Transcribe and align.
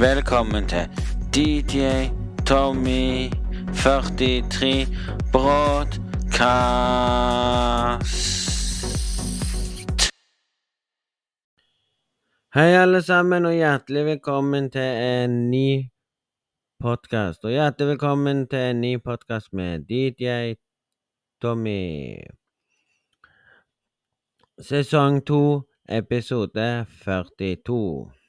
Velkommen 0.00 0.68
til 0.68 0.88
DJ 1.34 2.08
Tommy 2.46 3.28
43 3.74 4.86
Broadcast. 5.32 6.00
Hei, 12.54 12.72
alle 12.82 13.02
sammen, 13.02 13.44
og 13.44 13.52
hjertelig 13.52 14.04
velkommen 14.04 14.70
til 14.70 14.80
en 14.82 15.50
ny 15.50 15.90
podkast. 16.80 17.44
Og 17.44 17.50
hjertelig 17.50 17.88
velkommen 17.88 18.48
til 18.48 18.58
en 18.58 18.80
ny 18.80 19.02
podkast 19.04 19.52
med 19.52 19.84
DJ 19.84 20.54
Tommy. 21.42 22.16
Sesong 24.60 25.26
to, 25.26 25.62
episode 25.88 26.86
42. 27.04 28.19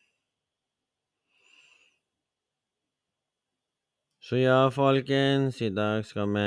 Så 4.31 4.37
ja, 4.37 4.69
folkens, 4.71 5.57
i 5.61 5.67
dag 5.75 6.05
skal 6.07 6.29
vi 6.31 6.43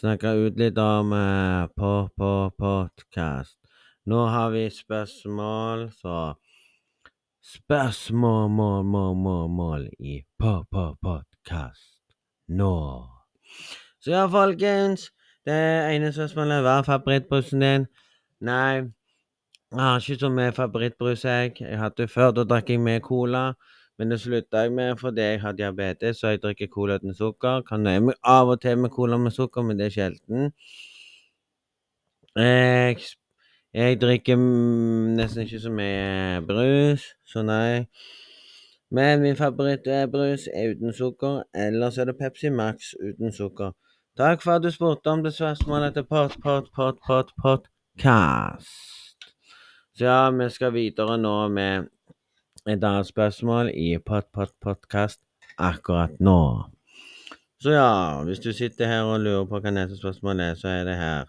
snakke 0.00 0.30
ut 0.46 0.56
litt 0.56 0.78
om 0.80 1.12
uh, 1.12 1.66
på, 1.76 1.90
på 2.16 2.30
podkast. 2.56 3.58
Nå 4.08 4.22
har 4.32 4.54
vi 4.54 4.62
spørsmål, 4.72 5.90
så 5.92 6.16
Spørsmål, 7.44 8.48
mål, 8.48 8.84
mål, 8.84 9.12
mål, 9.26 9.50
mål 9.58 9.86
i 10.00 10.22
på, 10.40 10.54
på 10.72 10.86
podkast 11.04 12.00
nå. 12.48 12.72
Så 14.00 14.16
ja, 14.16 14.24
folkens. 14.24 15.10
Det 15.44 15.60
ene 15.92 16.14
spørsmålet 16.16 16.64
Hva 16.64 16.78
er 16.78 16.92
favorittbrusen 16.94 17.60
din? 17.60 17.88
Nei, 18.40 18.88
jeg 19.68 19.84
har 19.84 20.00
ikke 20.00 20.24
så 20.24 20.32
mye 20.32 20.56
favorittbrus, 20.64 21.28
jeg. 21.28 21.58
Jeg 21.60 21.84
hadde 21.84 22.08
før, 22.08 22.32
da 22.32 22.48
drakk 22.48 22.72
jeg 22.72 22.80
med 22.80 23.04
cola. 23.04 23.50
Men 23.98 24.10
det 24.10 24.20
slutta 24.20 24.64
jeg 24.66 24.72
med 24.76 24.98
fordi 25.00 25.20
jeg 25.20 25.40
har 25.40 25.52
diabetes, 25.56 26.18
så 26.20 26.34
jeg 26.34 26.42
drikker 26.42 26.66
cola 26.72 26.98
uten 27.00 27.14
sukker. 27.14 27.62
Kan 27.68 27.86
nøye 27.86 28.02
meg 28.10 28.18
av 28.24 28.52
og 28.52 28.60
til 28.60 28.78
med 28.78 28.92
cola 28.92 29.16
med 29.16 29.32
sukker, 29.32 29.64
men 29.64 29.78
det 29.78 29.86
er 29.86 29.94
sjelden. 29.94 30.52
Jeg, 32.36 33.00
jeg 33.74 34.00
drikker 34.00 34.36
nesten 35.16 35.46
ikke 35.46 35.62
så 35.64 35.72
mye 35.72 36.44
brus, 36.44 37.08
så 37.24 37.42
nei. 37.46 37.86
Men 38.92 39.24
min 39.24 39.36
favorittbrus 39.36 40.46
er 40.52 40.76
uten 40.76 40.92
sukker, 40.92 41.42
ellers 41.54 41.98
er 41.98 42.04
det 42.10 42.18
Pepsi 42.20 42.52
Max 42.52 42.92
uten 43.00 43.32
sukker. 43.32 43.72
Takk 44.16 44.44
for 44.44 44.56
at 44.56 44.62
du 44.62 44.70
spurte 44.70 45.10
om 45.10 45.24
det 45.24 45.34
spørsmålet 45.34 45.94
til 45.94 46.04
pot, 46.04 46.36
pot, 46.42 46.68
pot, 46.76 47.00
pot, 47.06 47.32
podcast. 47.42 48.68
Så 49.96 50.04
ja, 50.04 50.30
vi 50.30 50.48
skal 50.50 50.72
videre 50.72 51.18
nå 51.18 51.48
med 51.48 51.88
et 52.66 52.84
annet 52.84 53.06
spørsmål 53.06 53.70
i 53.74 53.98
Pot-Pot-Podkast 53.98 55.20
akkurat 55.58 56.20
nå. 56.20 56.62
Så 57.62 57.70
ja, 57.70 58.22
hvis 58.24 58.38
du 58.38 58.52
sitter 58.52 58.86
her 58.86 59.02
og 59.02 59.20
lurer 59.20 59.44
på 59.46 59.58
hva 59.62 59.70
neste 59.70 59.96
spørsmål 59.96 60.40
er, 60.40 60.54
så 60.58 60.68
er 60.68 60.84
det 60.84 60.96
her. 60.98 61.24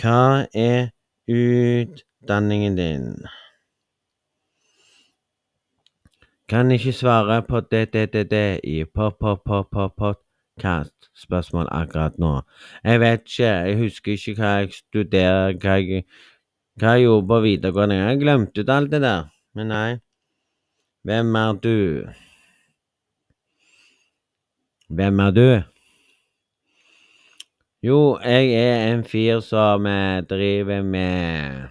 Hva 0.00 0.46
er 0.54 0.88
utdanningen 1.28 2.78
din? 2.78 3.26
Kan 6.48 6.70
ikke 6.70 6.92
svare 6.92 7.42
på 7.42 7.60
det, 7.60 7.92
det, 7.92 8.12
det, 8.12 8.30
det 8.30 8.60
i 8.64 8.84
Pop-Pop-Pop-Podkast-spørsmål 8.84 11.68
akkurat 11.70 12.18
nå. 12.18 12.40
Jeg 12.84 13.00
vet 13.00 13.20
ikke, 13.20 13.44
jeg 13.44 13.78
husker 13.78 14.12
ikke 14.12 14.34
hva 14.40 14.46
jeg 14.56 14.72
studerer, 14.72 15.52
hva 15.60 15.70
jeg 15.76 16.04
hva 16.78 16.94
jeg 16.94 17.06
gjorde 17.06 17.26
på 17.28 17.40
videregående. 17.44 17.96
Jeg 17.98 18.06
har 18.08 18.20
glemt 18.20 18.58
ut 18.58 18.70
alt 18.70 18.92
det 18.92 19.02
der. 19.02 19.26
Men 19.54 19.70
nei. 19.72 19.98
Hvem 21.08 21.34
er 21.40 21.58
du? 21.62 21.78
Hvem 24.88 25.20
er 25.20 25.30
du? 25.30 25.48
Jo, 27.82 28.18
jeg 28.24 28.54
er 28.58 28.92
en 28.92 29.04
fyr 29.04 29.40
som 29.40 29.84
driver 30.28 30.82
med 30.82 31.68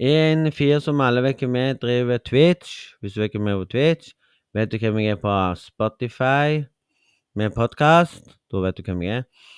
En 0.00 0.52
fyr 0.52 0.78
som 0.78 1.00
alle 1.00 1.22
vet 1.24 1.40
hvem 1.40 1.56
er, 1.56 1.72
driver 1.80 2.18
Twitch. 2.18 2.94
Hvis 3.00 3.12
du 3.12 3.20
vet 3.20 3.32
hvem 3.32 3.48
er 3.48 3.58
på 3.62 3.68
Twitch, 3.72 4.12
vet 4.54 4.72
du 4.72 4.78
hvem 4.78 4.98
jeg 5.00 5.16
er 5.16 5.20
på 5.20 5.36
Spotify 5.56 6.64
med 7.34 7.50
podkast. 7.56 8.36
Da 8.52 8.60
vet 8.60 8.76
du 8.76 8.82
hvem 8.84 9.02
jeg 9.02 9.16
er. 9.16 9.55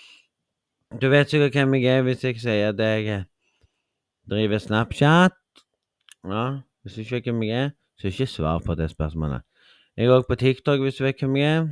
Du 0.97 1.09
vet 1.09 1.31
sikkert 1.31 1.53
hvem 1.53 1.75
jeg 1.75 1.99
er 1.99 2.03
hvis 2.03 2.25
jeg 2.25 2.41
sier 2.41 2.71
at 2.73 2.79
jeg 2.81 3.25
driver 4.31 4.59
Snapchat. 4.59 5.37
Ja, 6.25 6.61
hvis 6.83 6.95
du 6.95 7.01
ikke 7.01 7.15
vet 7.15 7.25
hvem 7.29 7.43
jeg 7.43 7.65
er, 7.65 7.71
så 8.01 8.07
ikke 8.09 8.27
svar 8.27 8.63
på 8.65 8.75
det 8.75 8.91
spørsmålet. 8.91 9.45
Jeg 9.97 10.07
er 10.07 10.15
òg 10.17 10.25
på 10.29 10.35
TikTok 10.35 10.81
hvis 10.81 10.97
du 10.97 11.05
vet 11.05 11.21
hvem 11.21 11.37
jeg 11.37 11.57
er. 11.57 11.69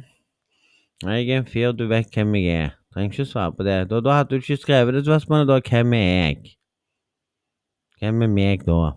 Jeg 1.03 1.31
er 1.31 1.39
en 1.39 1.49
fyr 1.49 1.73
du 1.73 1.87
vet 1.89 2.13
hvem 2.15 2.35
jeg 2.35 2.61
er. 2.65 2.77
Trenger 2.93 3.13
ikke 3.13 3.25
svare 3.25 3.53
på 3.57 3.65
det. 3.65 3.79
Da, 3.91 4.01
da 4.01 4.19
hadde 4.19 4.31
du 4.31 4.35
ikke 4.37 4.57
skrevet 4.57 4.95
det 4.95 5.05
spørsmålet, 5.05 5.49
da. 5.49 5.61
Hvem 5.65 5.93
er 5.93 5.99
jeg? 5.99 6.57
Hvem 8.01 8.23
er 8.23 8.33
meg, 8.37 8.69
da? 8.69 8.93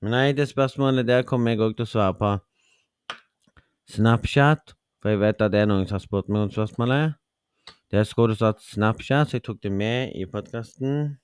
Men 0.00 0.16
nei, 0.16 0.32
det 0.32 0.48
spørsmålet 0.48 1.06
der 1.06 1.22
kommer 1.28 1.52
jeg 1.52 1.60
òg 1.60 1.76
til 1.76 1.84
å 1.84 1.92
svare 1.92 2.16
på. 2.16 2.34
Snapchat, 3.92 4.76
for 5.02 5.12
jeg 5.12 5.20
vet 5.20 5.44
at 5.44 5.52
det 5.52 5.60
er 5.60 5.68
noen 5.68 5.88
som 5.88 6.00
har 6.00 6.04
spurt 6.08 6.32
meg 6.32 6.48
om 6.48 6.52
spørsmålet. 6.56 7.17
Der 7.90 8.04
skulle 8.04 8.30
det 8.30 8.36
stått 8.36 8.62
Snapchat, 8.62 9.30
så 9.30 9.36
jeg 9.36 9.42
tok 9.42 9.62
det 9.62 9.72
med 9.72 10.12
i 10.14 10.26
podkasten. 10.28 11.16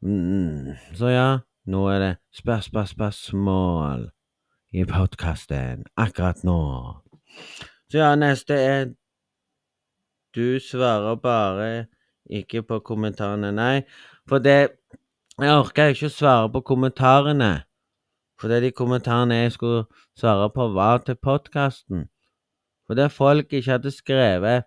Mm, 0.00 0.72
så 0.96 1.08
ja, 1.12 1.28
nå 1.66 1.82
er 1.88 1.98
det 1.98 2.16
spørs, 2.32 2.64
spørs, 2.64 2.90
spørsmål 2.90 4.06
i 4.72 4.84
podkasten 4.84 5.84
akkurat 5.96 6.44
nå. 6.44 6.56
Så 7.90 7.98
ja, 7.98 8.14
neste 8.16 8.54
er 8.54 8.94
Du 10.34 10.58
svarer 10.60 11.14
bare 11.14 11.86
ikke 12.30 12.62
på 12.62 12.78
kommentarene. 12.78 13.52
Nei, 13.52 13.82
for 14.28 14.38
det 14.38 14.70
Jeg 15.40 15.50
orker 15.50 15.92
ikke 15.92 16.06
å 16.06 16.14
svare 16.14 16.50
på 16.50 16.60
kommentarene. 16.60 17.64
For 18.40 18.48
det 18.48 18.62
de 18.62 18.70
kommentarene 18.70 19.34
jeg 19.34 19.52
skulle 19.52 19.84
svare 20.18 20.50
på, 20.50 20.68
var 20.74 20.98
til 21.06 21.14
podkasten. 21.14 22.08
Fordi 22.86 23.08
folk 23.08 23.52
ikke 23.52 23.70
hadde 23.70 23.90
skrevet 23.90 24.62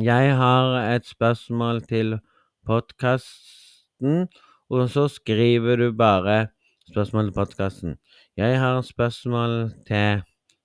Jeg 0.00 0.36
har 0.36 0.94
et 0.94 1.06
spørsmål 1.06 1.82
til 1.82 2.18
podkasten, 2.66 4.28
og 4.70 4.88
så 4.90 5.08
skriver 5.08 5.76
du 5.76 5.92
bare 5.92 6.46
spørsmål 6.90 7.24
til 7.28 7.34
podkasten. 7.34 7.96
Jeg 8.36 8.60
har 8.60 8.78
et 8.78 8.84
spørsmål 8.84 9.72
til 9.86 10.22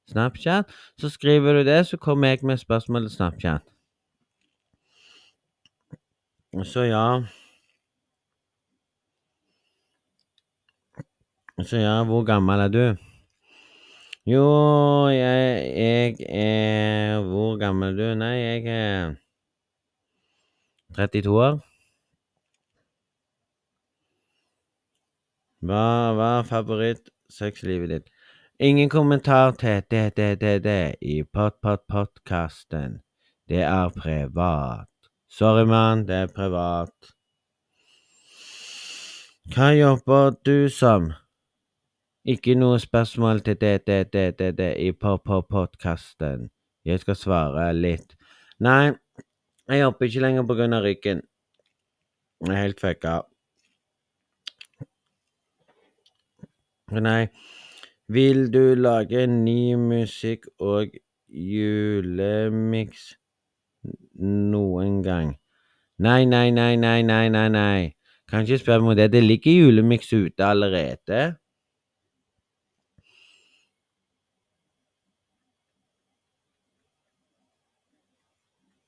Snapchat. 0.07 0.65
Så 0.99 1.09
skriver 1.09 1.53
du 1.53 1.59
det, 1.59 1.87
så 1.87 1.97
kommer 1.97 2.27
jeg 2.27 2.39
med 2.43 2.57
spørsmål 2.57 3.01
til 3.01 3.15
Snapchat. 3.15 3.61
Så 6.63 6.81
ja 6.81 7.21
Så 11.63 11.77
ja, 11.77 12.03
hvor 12.03 12.23
gammel 12.23 12.59
er 12.59 12.67
du? 12.67 13.06
Jo, 14.27 15.07
jeg, 15.07 15.71
jeg 15.77 16.15
er 16.29 17.21
Hvor 17.23 17.53
gammel 17.59 17.93
du? 17.95 18.07
Nei, 18.19 18.33
jeg 18.35 18.65
er 18.67 19.13
32 20.97 21.35
år. 21.43 21.53
Hva 25.63 25.83
var 26.17 26.43
favorittsexlivet 26.49 27.93
ditt? 27.93 28.09
Ingen 28.59 28.91
kommentar 28.91 29.53
til 29.61 29.85
det, 29.91 30.17
det, 30.17 30.41
det, 30.41 30.55
det 30.65 30.95
i 31.01 31.21
Pott-pott-podkasten. 31.23 32.97
Det 33.47 33.61
er 33.63 33.93
privat. 33.95 34.91
Sorry, 35.31 35.63
mann, 35.63 36.03
det 36.09 36.15
er 36.25 36.33
privat. 36.35 37.13
Hva 39.55 39.71
jobber 39.71 40.35
du 40.43 40.67
som? 40.67 41.13
Ikke 42.27 42.57
noe 42.59 42.79
spørsmål 42.79 43.39
til 43.39 43.55
det, 43.61 43.87
det, 43.87 44.13
det, 44.13 44.39
det, 44.39 44.57
det 44.57 44.73
i 44.83 44.91
på-på-podkasten. 44.91 46.49
Jeg 46.85 46.99
skal 46.99 47.15
svare 47.15 47.69
litt. 47.73 48.17
Nei, 48.59 48.91
jeg 49.69 49.79
jobber 49.79 50.09
ikke 50.09 50.23
lenger 50.25 50.43
på 50.49 50.57
grunn 50.59 50.75
av 50.75 50.83
ryggen. 50.83 51.21
Jeg 52.43 52.51
er 52.51 52.59
helt 52.65 52.83
fucka. 52.83 53.15
Nei, 56.99 57.27
vil 58.11 58.51
du 58.51 58.75
lage 58.75 59.23
ny 59.31 59.75
musikk 59.79 60.51
og 60.59 60.99
julemiks 61.31 63.09
noen 64.19 65.01
gang? 65.03 65.35
Nei, 65.97 66.25
nei, 66.25 66.51
nei, 66.51 66.75
nei, 66.75 67.01
nei, 67.07 67.25
nei, 67.31 67.47
nei. 67.55 67.81
Kan 68.27 68.43
ikke 68.43 68.65
spørre 68.67 68.83
om 68.83 68.95
det. 68.99 69.13
Det 69.15 69.23
ligger 69.23 69.61
julemiks 69.63 70.11
ute 70.13 70.43
allerede. 70.43 71.37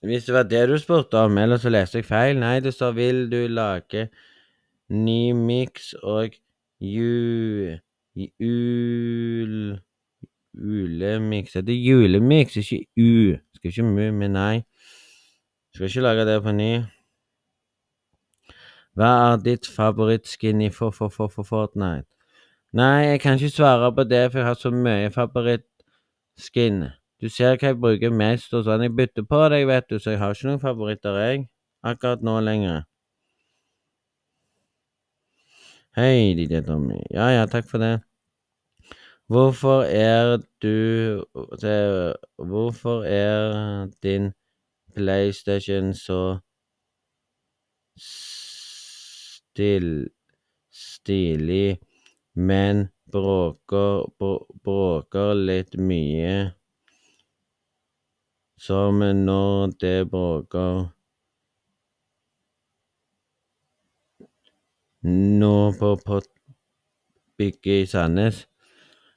Hvis 0.04 0.26
det 0.26 0.34
var 0.34 0.44
det 0.44 0.70
du 0.70 0.78
spurte 0.80 1.18
om, 1.18 1.38
eller 1.38 1.58
så 1.58 1.70
leste 1.70 2.00
jeg 2.00 2.06
feil. 2.08 2.40
Nei, 2.40 2.60
det 2.60 2.74
står 2.74 2.92
'Vil 2.92 3.32
du 3.32 3.48
lage 3.48 4.10
ny 4.90 5.32
miks 5.32 5.94
og 6.04 6.30
ju... 6.82 7.78
Ul... 8.40 9.80
Ulemiks 10.60 11.54
Det 11.54 11.70
er 11.70 11.84
julemiks, 11.84 12.56
ikke 12.58 12.86
u. 12.98 13.38
Skal 13.56 13.70
ikke 13.70 13.84
mu, 13.84 14.12
men 14.12 14.32
nei. 14.32 14.64
Skal 15.74 15.86
ikke 15.86 16.02
lage 16.02 16.26
det 16.26 16.44
på 16.44 16.52
ny. 16.52 16.72
Hva 18.98 19.10
er 19.32 19.38
ditt 19.44 19.68
favorittskin 19.68 20.62
i 20.62 20.70
for-for-for-Fortnite? 20.70 22.08
Nei, 22.74 23.06
jeg 23.14 23.20
kan 23.22 23.38
ikke 23.38 23.50
svare 23.50 23.94
på 23.96 24.04
det, 24.04 24.32
for 24.32 24.40
jeg 24.40 24.48
har 24.48 24.58
så 24.60 24.72
mye 24.74 25.12
favorittskin. 25.14 26.84
Du 27.22 27.28
ser 27.30 27.58
hva 27.60 27.72
jeg 27.72 27.80
bruker 27.84 28.14
mest 28.16 28.54
og 28.56 28.64
sånn. 28.68 28.86
Jeg 28.86 28.94
bytter 28.96 29.26
på 29.28 29.40
deg, 29.52 29.66
vet 29.68 29.90
du, 29.92 29.98
så 30.00 30.14
jeg 30.14 30.22
har 30.22 30.36
ikke 30.36 30.48
noen 30.48 30.62
favoritter, 30.64 31.18
jeg. 31.26 31.42
Akkurat 31.92 32.22
nå 32.24 32.38
lenger. 32.44 32.86
Hei, 35.98 36.32
DJ 36.38 36.62
Tommy. 36.68 37.00
Ja, 37.12 37.28
ja, 37.36 37.44
takk 37.52 37.68
for 37.68 37.84
det. 37.84 37.98
Hvorfor 39.30 39.84
er 39.84 40.38
du 40.62 41.26
Hvorfor 42.38 43.04
er 43.04 43.88
din 44.04 44.34
PlayStation 44.96 45.94
så 45.94 46.40
stil, 47.98 50.08
stilig, 50.72 51.80
men 52.34 52.88
bråker, 53.12 54.08
bråker 54.64 55.34
litt 55.34 55.78
mye? 55.78 56.59
Som 58.60 59.00
når 59.00 59.72
det 59.80 60.10
bråker 60.12 60.90
nå 65.04 65.72
på 65.80 65.96
Potbygget 66.06 67.84
i 67.84 67.86
Sandnes. 67.88 68.48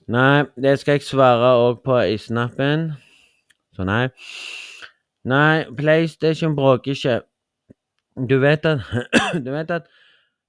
Nei, 0.06 0.44
det 0.54 0.76
skal 0.78 0.98
jeg 0.98 1.06
svare 1.06 1.50
òg 1.58 1.82
på 1.82 1.98
i 2.06 2.14
snappen. 2.22 2.92
Så 3.74 3.86
nei. 3.88 4.06
Nei, 5.26 5.64
PlayStation 5.78 6.54
bråker 6.54 6.94
ikke. 6.94 7.18
Du 8.28 8.38
vet 8.42 8.66
at 8.66 8.86
Du 9.44 9.50
vet 9.50 9.70
at 9.70 9.90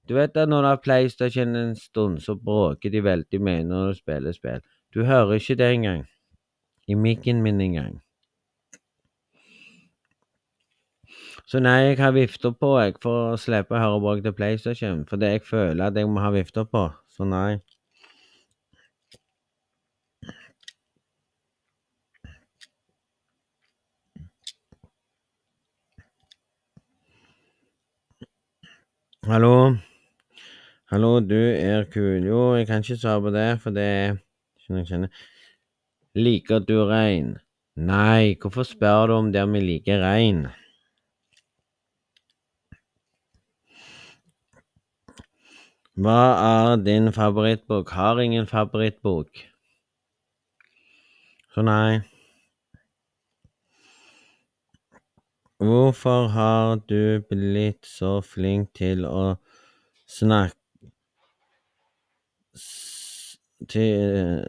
Du 0.08 0.14
vet 0.14 0.36
at 0.36 0.48
når 0.48 0.62
du 0.62 0.68
har 0.68 0.80
PlayStation 0.84 1.56
en 1.56 1.76
stund, 1.76 2.18
så 2.20 2.34
bråker 2.36 2.90
de 2.90 3.00
veldig 3.04 3.40
mye 3.40 3.64
når 3.64 3.86
du 3.86 3.94
spiller 3.94 4.32
spill. 4.36 4.60
Du 4.94 5.04
hører 5.04 5.40
ikke 5.40 5.54
det 5.54 5.70
engang. 5.72 6.06
I 6.88 6.94
mikken 6.94 7.42
min 7.42 7.60
engang. 7.60 8.03
Så 11.46 11.60
nei, 11.60 11.90
jeg 11.90 11.98
har 12.00 12.12
vifta 12.16 12.50
på 12.56 12.70
jeg 12.80 12.94
for 13.04 13.34
å 13.34 13.38
slippe 13.40 13.76
å 13.76 13.80
høre 13.82 14.00
bråk 14.00 14.22
til 14.24 14.32
PlayStation. 14.36 15.04
Fordi 15.08 15.28
jeg 15.34 15.42
føler 15.44 15.90
at 15.90 15.98
jeg 16.00 16.08
må 16.08 16.22
ha 16.24 16.30
vifta 16.32 16.64
på. 16.64 16.86
Så 17.12 17.28
nei. 17.28 17.58
Hallo? 29.28 29.76
Hallo, 30.92 31.12
du 31.20 31.36
er 31.36 31.84
kul. 31.92 32.24
Jo, 32.24 32.54
jeg 32.56 32.66
kan 32.68 32.84
ikke 32.84 32.96
svare 33.00 33.20
på 33.24 33.36
det, 33.36 33.46
for 33.60 33.76
det 33.76 33.84
er 33.84 34.18
jeg 34.72 34.88
kjenner. 34.88 35.24
Liker 36.16 36.64
du 36.64 36.76
rein? 36.88 37.34
Nei, 37.76 38.36
hvorfor 38.40 38.64
spør 38.68 39.08
du 39.08 39.14
om 39.20 39.32
det 39.32 39.44
om 39.44 39.56
vi 39.56 39.64
liker 39.64 40.00
rein? 40.00 40.46
Hva 45.94 46.22
er 46.42 46.76
din 46.82 47.12
favorittbok? 47.12 47.90
Har 47.90 48.18
ingen 48.18 48.46
favorittbok. 48.46 49.28
Så 51.54 51.62
nei. 51.62 52.00
Hvorfor 55.62 56.26
har 56.34 56.82
du 56.90 57.22
blitt 57.30 57.86
så 57.86 58.18
flink 58.26 58.74
til 58.74 59.06
å 59.06 59.36
snakke 60.10 60.58
til 63.68 64.44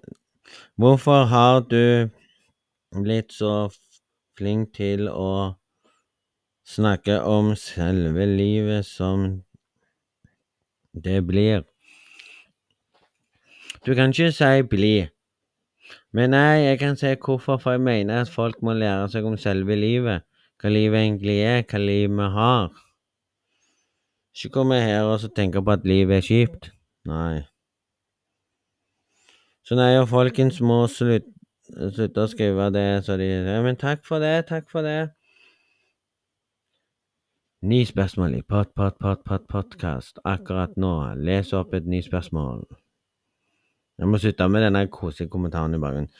Hvorfor 0.75 1.29
har 1.29 1.59
du 1.69 2.09
blitt 3.03 3.33
så 3.37 3.69
flink 4.37 4.73
til 4.75 5.07
å 5.13 5.55
snakke 6.65 7.21
om 7.21 7.53
selve 7.55 8.25
livet 8.25 8.85
som 8.89 9.43
det 11.03 11.19
blir? 11.27 11.65
Du 13.85 13.93
kan 13.93 14.09
ikke 14.09 14.31
si 14.31 14.61
'bli', 14.61 15.09
men 16.11 16.29
nei, 16.29 16.65
jeg 16.65 16.79
kan 16.79 16.95
si 16.95 17.15
hvorfor, 17.15 17.57
for 17.57 17.71
jeg 17.71 17.81
mener 17.81 18.21
at 18.21 18.29
folk 18.29 18.61
må 18.61 18.73
lære 18.73 19.09
seg 19.09 19.25
om 19.25 19.37
selve 19.37 19.75
livet 19.75 20.23
hva 20.61 20.71
livet 20.71 21.01
egentlig 21.03 21.35
er, 21.43 21.63
hva 21.69 21.79
livet 21.81 22.15
vi 22.17 22.29
har. 22.35 22.69
Ikke 24.35 24.53
komme 24.55 24.79
her 24.81 25.07
og 25.07 25.27
tenke 25.35 25.61
på 25.63 25.75
at 25.75 25.85
livet 25.87 26.17
er 26.17 26.25
kjipt. 26.25 26.71
Nei. 27.05 27.43
Så 29.65 29.77
nei, 29.77 29.95
og 29.99 30.09
folkens 30.09 30.57
må 30.61 30.85
slutte, 30.91 31.31
slutte 31.95 32.25
å 32.25 32.29
skrive 32.29 32.69
det 32.73 32.87
så 33.05 33.15
de 33.17 33.29
ja, 33.29 33.61
Men 33.65 33.77
takk 33.81 34.03
for 34.05 34.21
det, 34.21 34.47
takk 34.49 34.67
for 34.71 34.85
det. 34.85 35.13
Ni 37.65 37.79
spørsmål 37.85 38.35
i 38.37 38.41
pot, 38.45 38.69
pot, 38.77 38.93
pot, 39.01 39.23
pot, 39.25 39.41
podkast 39.49 40.19
akkurat 40.21 40.75
nå. 40.77 40.89
Les 41.17 41.47
opp 41.57 41.71
et 41.73 41.87
ny 41.89 41.97
spørsmål. 42.05 42.59
Jeg 43.97 44.09
må 44.11 44.19
slutte 44.21 44.45
med 44.53 44.61
denne 44.67 44.83
koselige 44.93 45.31
kommentaren 45.33 45.73
i 45.73 45.79
bakgrunnen. 45.81 46.11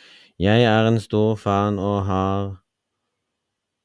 Jeg 0.41 0.63
er 0.65 0.89
en 0.89 0.97
stor 1.03 1.35
fan 1.37 1.77
og 1.77 1.99
har 2.07 2.47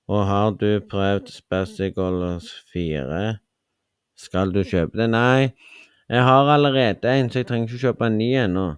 og 0.09 0.25
har 0.31 0.57
du 0.57 0.81
prøvd 0.89 1.29
Spazzigolos 1.35 2.49
4? 2.73 3.21
Skal 4.17 4.57
du 4.57 4.62
kjøpe 4.65 5.03
det? 5.03 5.11
Nei, 5.12 5.53
jeg 6.09 6.25
har 6.31 6.49
allerede 6.55 7.12
en, 7.12 7.29
så 7.29 7.43
jeg 7.43 7.51
trenger 7.51 7.69
ikke 7.69 7.85
kjøpe 7.85 8.09
en 8.09 8.19
ny 8.23 8.31
ennå. 8.47 8.69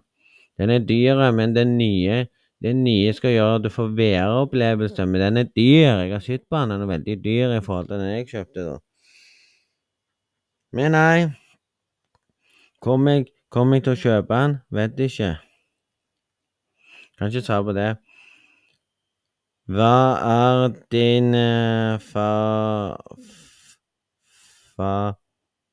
Den 0.58 0.75
er 0.75 0.82
dyr, 0.90 1.23
men 1.31 1.55
den 1.55 1.79
nye 1.79 2.25
den 2.62 2.85
nye 2.85 3.12
skal 3.17 3.35
gjøre 3.35 3.59
at 3.59 3.64
du 3.64 3.70
får 3.73 3.93
VR-opplevelse, 3.99 5.06
men 5.06 5.20
den 5.20 5.41
er 5.43 5.49
dyr. 5.56 6.03
Jeg 6.05 6.12
har 6.12 6.25
sett 6.25 6.44
på 6.50 6.61
den, 6.61 6.75
den 6.75 6.85
er 6.87 6.93
veldig 6.93 7.17
dyr 7.25 7.56
i 7.56 7.62
forhold 7.64 7.88
til 7.91 7.99
den 8.03 8.12
jeg 8.14 8.29
kjøpte, 8.31 8.67
da. 8.69 8.76
Men 10.73 10.94
nei. 10.97 11.19
Kommer 12.82 13.19
jeg, 13.19 13.27
kom 13.51 13.75
jeg 13.75 13.84
til 13.84 13.94
å 13.96 14.01
kjøpe 14.05 14.39
den? 14.39 14.56
Vet 14.75 15.03
ikke. 15.08 15.34
Kan 17.19 17.31
ikke 17.31 17.46
ta 17.46 17.60
på 17.63 17.75
det. 17.77 17.91
Hva 19.70 19.94
er 20.27 20.72
din 20.91 21.34
eh, 21.39 21.98
fa 22.03 22.96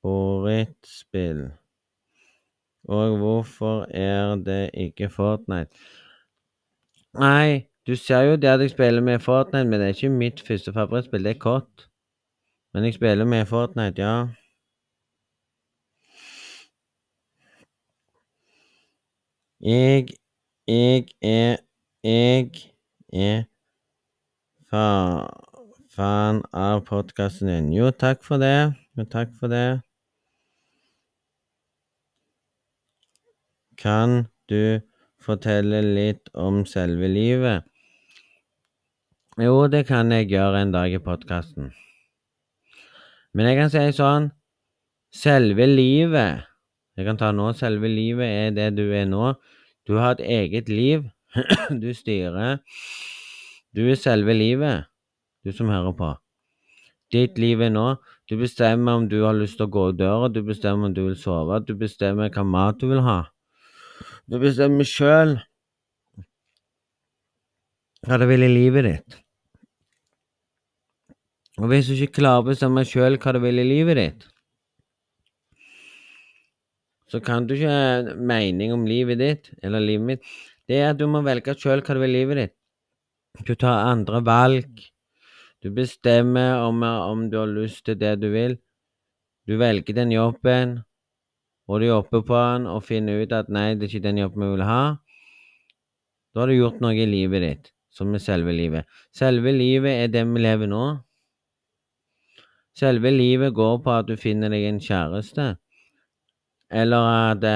favorittspill, 0.04 1.42
og 2.86 3.18
hvorfor 3.24 3.88
er 3.90 4.36
det 4.46 4.70
ikke 4.78 5.10
Fortnite? 5.10 5.74
Nei, 7.13 7.68
du 7.88 7.96
ser 7.96 8.22
jo 8.22 8.36
det 8.36 8.48
at 8.50 8.60
jeg 8.62 8.70
spiller 8.70 9.01
med 9.01 9.20
Fortnite, 9.20 9.66
men 9.66 9.80
det 9.80 9.88
er 9.88 9.94
ikke 9.94 10.10
mitt 10.10 10.42
første 10.48 10.74
favorittspill, 10.74 11.24
det 11.24 11.36
er 11.36 11.39
kort. 11.39 11.89
Men 12.74 12.84
jeg 12.84 12.94
spiller 12.94 13.25
med 13.25 13.46
Fortnite, 13.46 14.01
ja. 14.01 14.28
Jeg 19.62 20.08
Jeg 20.68 21.06
er 21.22 21.58
Jeg 22.04 22.50
er 23.13 23.44
fa 24.72 24.84
fan 25.96 26.39
av 26.54 26.80
podkasten 26.89 27.51
din. 27.51 27.68
Jo, 27.75 27.92
takk 28.06 28.24
for 28.28 28.38
det. 28.46 28.56
Jo, 28.98 29.06
takk 29.18 29.36
for 29.39 29.51
det. 29.51 29.82
Kan 33.78 34.28
du 34.50 34.82
fortelle 35.24 35.82
litt 35.84 36.32
om 36.34 36.64
selve 36.68 37.10
livet? 37.12 37.68
Jo, 39.40 39.68
det 39.72 39.86
kan 39.88 40.12
jeg 40.12 40.32
gjøre 40.34 40.64
en 40.64 40.74
dag 40.74 40.92
i 40.92 41.00
podkasten. 41.04 41.72
Men 43.34 43.50
jeg 43.50 43.60
kan 43.60 43.72
si 43.72 43.86
sånn 43.96 44.32
Selve 45.14 45.66
livet 45.66 46.46
Jeg 46.98 47.06
kan 47.08 47.18
ta 47.18 47.32
nå. 47.34 47.52
Selve 47.58 47.90
livet 47.90 48.28
er 48.28 48.52
det 48.54 48.70
du 48.78 48.92
er 48.94 49.08
nå. 49.10 49.34
Du 49.88 49.96
har 49.98 50.18
et 50.18 50.26
eget 50.26 50.70
liv. 50.70 51.08
Du 51.82 51.94
styrer. 51.94 52.60
Du 53.74 53.86
er 53.86 53.98
selve 54.02 54.34
livet, 54.34 54.90
du 55.46 55.52
som 55.54 55.70
hører 55.70 55.94
på. 55.94 56.08
Ditt 57.14 57.38
liv 57.38 57.62
er 57.62 57.70
nå. 57.74 57.86
Du 58.30 58.36
bestemmer 58.38 58.98
om 58.98 59.06
du 59.10 59.20
har 59.24 59.38
lyst 59.38 59.60
til 59.60 59.68
å 59.68 59.74
gå 59.74 59.84
ut 59.92 60.00
døra, 60.00 60.30
du 60.30 60.42
bestemmer 60.46 60.90
om 60.90 60.94
du 60.94 61.04
vil 61.06 61.18
sove, 61.18 61.62
du 61.66 61.76
bestemmer 61.78 62.34
hva 62.34 62.44
mat 62.46 62.82
du 62.82 62.88
vil 62.90 63.02
ha. 63.06 63.20
Du 64.30 64.36
bestemmer 64.38 64.86
sjøl 64.86 65.40
hva 68.06 68.18
du 68.22 68.26
vil 68.30 68.46
i 68.46 68.50
livet 68.52 68.86
ditt. 68.86 69.16
Og 71.58 71.72
hvis 71.72 71.90
du 71.90 71.96
ikke 71.96 72.20
klarer 72.20 72.44
å 72.44 72.50
bestemme 72.52 72.84
sjøl 72.86 73.18
hva 73.18 73.34
du 73.34 73.40
vil 73.42 73.62
i 73.64 73.66
livet 73.66 73.98
ditt, 73.98 74.28
så 77.10 77.18
kan 77.26 77.48
du 77.50 77.56
ikke 77.56 77.74
ha 77.74 78.14
mening 78.14 78.76
om 78.76 78.86
livet 78.86 79.18
ditt, 79.18 79.50
eller 79.66 79.82
livet 79.82 80.06
mitt. 80.12 80.30
Det 80.70 80.78
er 80.78 80.92
at 80.92 81.00
du 81.02 81.08
må 81.10 81.24
velge 81.26 81.58
sjøl 81.58 81.82
hva 81.82 81.98
du 81.98 82.04
vil 82.04 82.14
i 82.14 82.20
livet 82.20 82.42
ditt. 82.44 82.56
Du 83.50 83.56
tar 83.58 83.90
andre 83.90 84.22
valg. 84.26 84.86
Du 85.66 85.72
bestemmer 85.74 86.62
om, 86.68 86.86
om 86.86 87.26
du 87.34 87.40
har 87.42 87.50
lyst 87.50 87.88
til 87.90 87.98
det 87.98 88.14
du 88.22 88.30
vil. 88.36 88.60
Du 89.50 89.58
velger 89.58 89.98
den 89.98 90.14
jobben, 90.14 90.78
og 91.70 91.82
du 91.82 91.86
jobber 91.86 92.24
på 92.26 92.34
den 92.34 92.66
og 92.66 92.86
finner 92.88 93.22
ut 93.22 93.34
at 93.36 93.50
nei, 93.54 93.76
det 93.78 93.86
er 93.86 93.92
ikke 93.94 94.08
den 94.08 94.24
jobben 94.24 94.46
vi 94.46 94.54
vil 94.56 94.66
ha. 94.66 94.84
Da 96.34 96.42
har 96.42 96.50
du 96.50 96.56
gjort 96.58 96.82
noe 96.82 96.98
i 96.98 97.06
livet 97.06 97.46
ditt, 97.46 97.70
som 97.94 98.14
er 98.18 98.24
selve 98.24 98.56
livet. 98.58 98.90
Selve 99.14 99.54
livet 99.54 100.06
er 100.06 100.10
det 100.14 100.26
vi 100.32 100.42
lever 100.42 100.70
nå. 100.72 100.86
Selve 102.80 103.12
livet 103.14 103.54
går 103.54 103.78
på 103.86 103.94
at 104.00 104.10
du 104.10 104.16
finner 104.18 104.50
deg 104.54 104.66
en 104.66 104.82
kjæreste, 104.82 105.48
eller 106.74 107.10
at, 107.14 107.48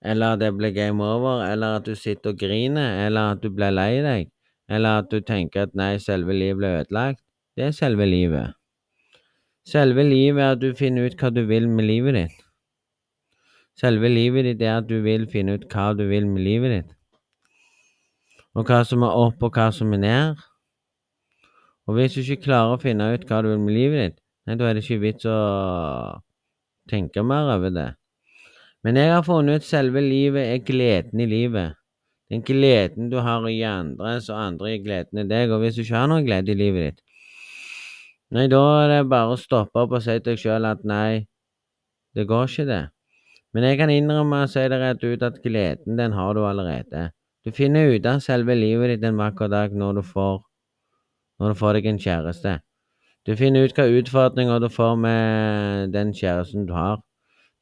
eller 0.00 0.36
at 0.36 0.42
det 0.44 0.52
blir 0.56 0.72
game 0.76 1.04
over, 1.04 1.44
eller 1.44 1.80
at 1.80 1.88
du 1.88 1.96
sitter 1.98 2.32
og 2.32 2.40
griner, 2.40 3.04
eller 3.06 3.34
at 3.34 3.44
du 3.44 3.50
blir 3.52 3.74
lei 3.74 4.00
deg, 4.04 4.32
eller 4.68 5.02
at 5.02 5.12
du 5.12 5.20
tenker 5.20 5.66
at 5.66 5.76
nei, 5.76 5.96
selve 6.00 6.36
livet 6.36 6.62
ble 6.62 6.74
ødelagt. 6.80 7.24
Det 7.58 7.68
er 7.68 7.76
selve 7.76 8.06
livet. 8.08 8.54
Selve 9.68 10.04
livet 10.06 10.40
er 10.40 10.54
at 10.56 10.60
du 10.62 10.70
finner 10.78 11.08
ut 11.08 11.20
hva 11.20 11.34
du 11.34 11.42
vil 11.48 11.68
med 11.68 11.84
livet 11.88 12.22
ditt. 12.22 12.44
Selve 13.78 14.10
livet 14.10 14.46
ditt 14.48 14.62
er 14.66 14.80
at 14.80 14.88
du 14.88 14.96
vil 15.04 15.28
finne 15.30 15.54
ut 15.58 15.66
hva 15.70 15.92
du 15.94 16.04
vil 16.10 16.26
med 16.26 16.42
livet 16.42 16.74
ditt. 16.74 16.94
Og 18.58 18.66
hva 18.66 18.80
som 18.86 19.04
er 19.06 19.14
opp, 19.14 19.42
og 19.44 19.54
hva 19.54 19.68
som 19.74 19.92
er 19.94 20.02
ned. 20.02 20.42
Og 21.86 21.94
hvis 21.96 22.16
du 22.16 22.24
ikke 22.24 22.48
klarer 22.48 22.74
å 22.74 22.82
finne 22.82 23.12
ut 23.14 23.26
hva 23.28 23.40
du 23.44 23.52
vil 23.52 23.62
med 23.62 23.76
livet 23.76 24.02
ditt, 24.02 24.18
nei, 24.48 24.58
da 24.58 24.66
er 24.66 24.76
det 24.76 24.82
ikke 24.84 25.04
vits 25.04 25.28
å 25.30 25.38
tenke 26.90 27.22
mer 27.22 27.54
over 27.54 27.72
det. 27.72 27.88
Men 28.82 28.98
jeg 28.98 29.12
har 29.14 29.26
funnet 29.26 29.62
ut 29.62 29.68
selve 29.68 30.02
livet 30.02 30.50
er 30.56 30.64
gleden 30.66 31.22
i 31.22 31.28
livet. 31.30 31.78
Den 32.28 32.42
gleden 32.44 33.08
du 33.12 33.20
har 33.24 33.46
i 33.48 33.60
andre, 33.64 34.18
så 34.20 34.36
andre 34.36 34.74
gir 34.74 34.84
gleden 34.84 35.22
i 35.22 35.28
deg. 35.28 35.52
Og 35.54 35.62
hvis 35.62 35.78
du 35.78 35.84
ikke 35.84 36.02
har 36.02 36.10
noen 36.10 36.26
glede 36.26 36.52
i 36.52 36.58
livet 36.58 36.90
ditt, 36.90 37.04
Nei, 38.28 38.44
da 38.52 38.60
er 38.82 38.90
det 38.90 38.96
bare 39.08 39.32
å 39.32 39.40
stoppe 39.40 39.80
opp 39.80 39.94
og 39.96 40.02
si 40.04 40.12
til 40.18 40.34
deg 40.34 40.40
sjøl 40.42 40.66
at 40.68 40.82
nei, 40.84 41.24
det 42.12 42.26
går 42.28 42.50
ikke, 42.50 42.66
det. 42.68 42.82
Men 43.56 43.64
jeg 43.64 43.78
kan 43.80 43.92
innrømme 43.92 44.42
og 44.44 44.50
si 44.52 44.64
det 44.68 44.78
rett 44.80 45.04
ut 45.04 45.22
at 45.24 45.40
gleden, 45.44 45.96
den 45.98 46.12
har 46.12 46.34
du 46.36 46.44
allerede. 46.44 47.10
Du 47.44 47.50
finner 47.54 47.94
ut 47.94 48.06
av 48.06 48.20
selve 48.20 48.54
livet 48.58 48.92
ditt 48.92 49.04
en 49.08 49.16
vakker 49.16 49.48
dag 49.48 49.72
når 49.72 50.00
du 50.00 50.02
får, 50.04 50.42
når 51.40 51.54
du 51.54 51.58
får 51.58 51.78
deg 51.78 51.86
en 51.88 52.02
kjæreste. 52.02 52.58
Du 53.26 53.36
finner 53.36 53.64
ut 53.64 53.76
hva 53.76 53.86
utfordringer 53.88 54.60
du 54.60 54.68
får 54.72 54.96
med 55.00 55.92
den 55.92 56.12
kjæresten 56.16 56.66
du 56.68 56.72
har. 56.76 57.00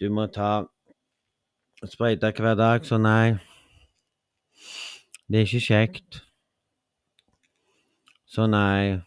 Du 0.03 0.11
må 0.11 0.27
ta 0.35 0.65
sprøyte 1.87 2.33
hver 2.39 2.55
dag, 2.55 2.87
så 2.87 2.99
nei. 2.99 3.35
Det 5.29 5.41
er 5.41 5.47
ikke 5.47 5.61
kjekt. 5.61 6.23
Så 8.27 8.47
nei. 8.47 9.01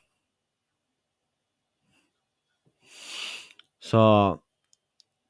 Så 3.82 4.01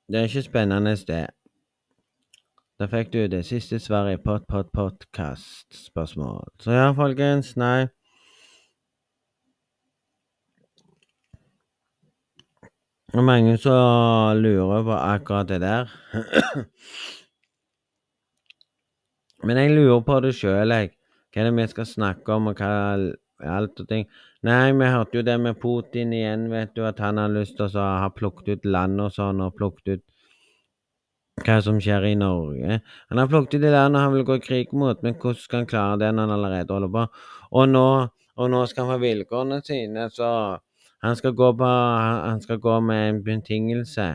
det 0.08 0.20
er 0.20 0.24
ikke 0.24 0.42
spennende, 0.42 0.96
det. 1.08 1.28
Da 2.80 2.86
fikk 2.92 3.14
du 3.14 3.28
det 3.28 3.46
siste 3.46 3.80
svaret 3.80 4.20
i 4.20 4.24
Pott, 4.24 4.48
pott, 4.48 4.72
podkast-spørsmål. 4.74 6.48
Så 6.60 6.72
ja, 6.72 6.90
folkens, 6.92 7.56
nei. 7.58 7.88
Det 13.12 13.22
er 13.22 13.24
mange 13.24 13.58
som 13.58 14.38
lurer 14.44 14.84
på 14.84 14.92
akkurat 14.92 15.48
det 15.48 15.62
der. 15.62 15.92
Men 19.44 19.60
jeg 19.60 19.76
lurer 19.76 20.02
på 20.06 20.22
det 20.24 20.36
sjøl, 20.38 20.72
jeg. 20.72 20.94
Hva 21.34 21.44
er 21.44 21.50
det 21.50 21.56
vi 21.58 21.68
skal 21.68 21.88
snakke 21.90 22.36
om, 22.38 22.48
og 22.52 22.62
hva 22.62 22.72
alt 23.44 23.80
og 23.82 23.88
ting. 23.90 24.06
Nei, 24.46 24.72
vi 24.78 24.88
hørte 24.88 25.20
jo 25.20 25.24
det 25.26 25.36
med 25.42 25.60
Putin 25.60 26.14
igjen, 26.16 26.48
vet 26.52 26.76
du, 26.76 26.84
at 26.88 27.00
han 27.04 27.20
har 27.20 27.32
lyst 27.34 27.58
til 27.58 27.68
å 27.68 27.88
ha 28.04 28.10
plukket 28.14 28.52
ut 28.54 28.68
land 28.70 29.02
og 29.02 29.12
sånn, 29.16 29.42
og 29.44 29.56
plukket 29.58 29.98
ut 29.98 30.04
hva 31.44 31.58
som 31.64 31.82
skjer 31.84 32.08
i 32.12 32.16
Norge. 32.16 32.80
Han 33.12 33.20
har 33.20 33.32
plukket 33.32 33.58
ut 33.58 33.66
de 33.66 33.74
landene 33.74 34.04
han 34.06 34.14
vil 34.14 34.28
gå 34.28 34.38
i 34.40 34.46
krig 34.46 34.72
mot, 34.74 35.02
men 35.04 35.18
hvordan 35.20 35.42
skal 35.42 35.64
han 35.64 35.72
klare 35.72 35.98
det 36.00 36.14
når 36.14 36.30
han 36.30 36.36
allerede 36.38 36.78
holder 36.78 36.94
på? 36.94 37.08
Og 37.60 37.68
nå, 37.74 37.88
og 38.36 38.54
nå 38.54 38.62
skal 38.72 38.86
han 38.86 38.96
få 38.96 39.04
vilkårene 39.04 39.60
sine, 39.66 40.08
så 40.14 40.30
han 41.06 41.20
skal 41.20 41.36
gå, 41.38 41.52
på, 41.60 41.72
han 42.30 42.40
skal 42.42 42.62
gå 42.64 42.80
med 42.82 43.10
en 43.10 43.26
betingelse 43.26 44.14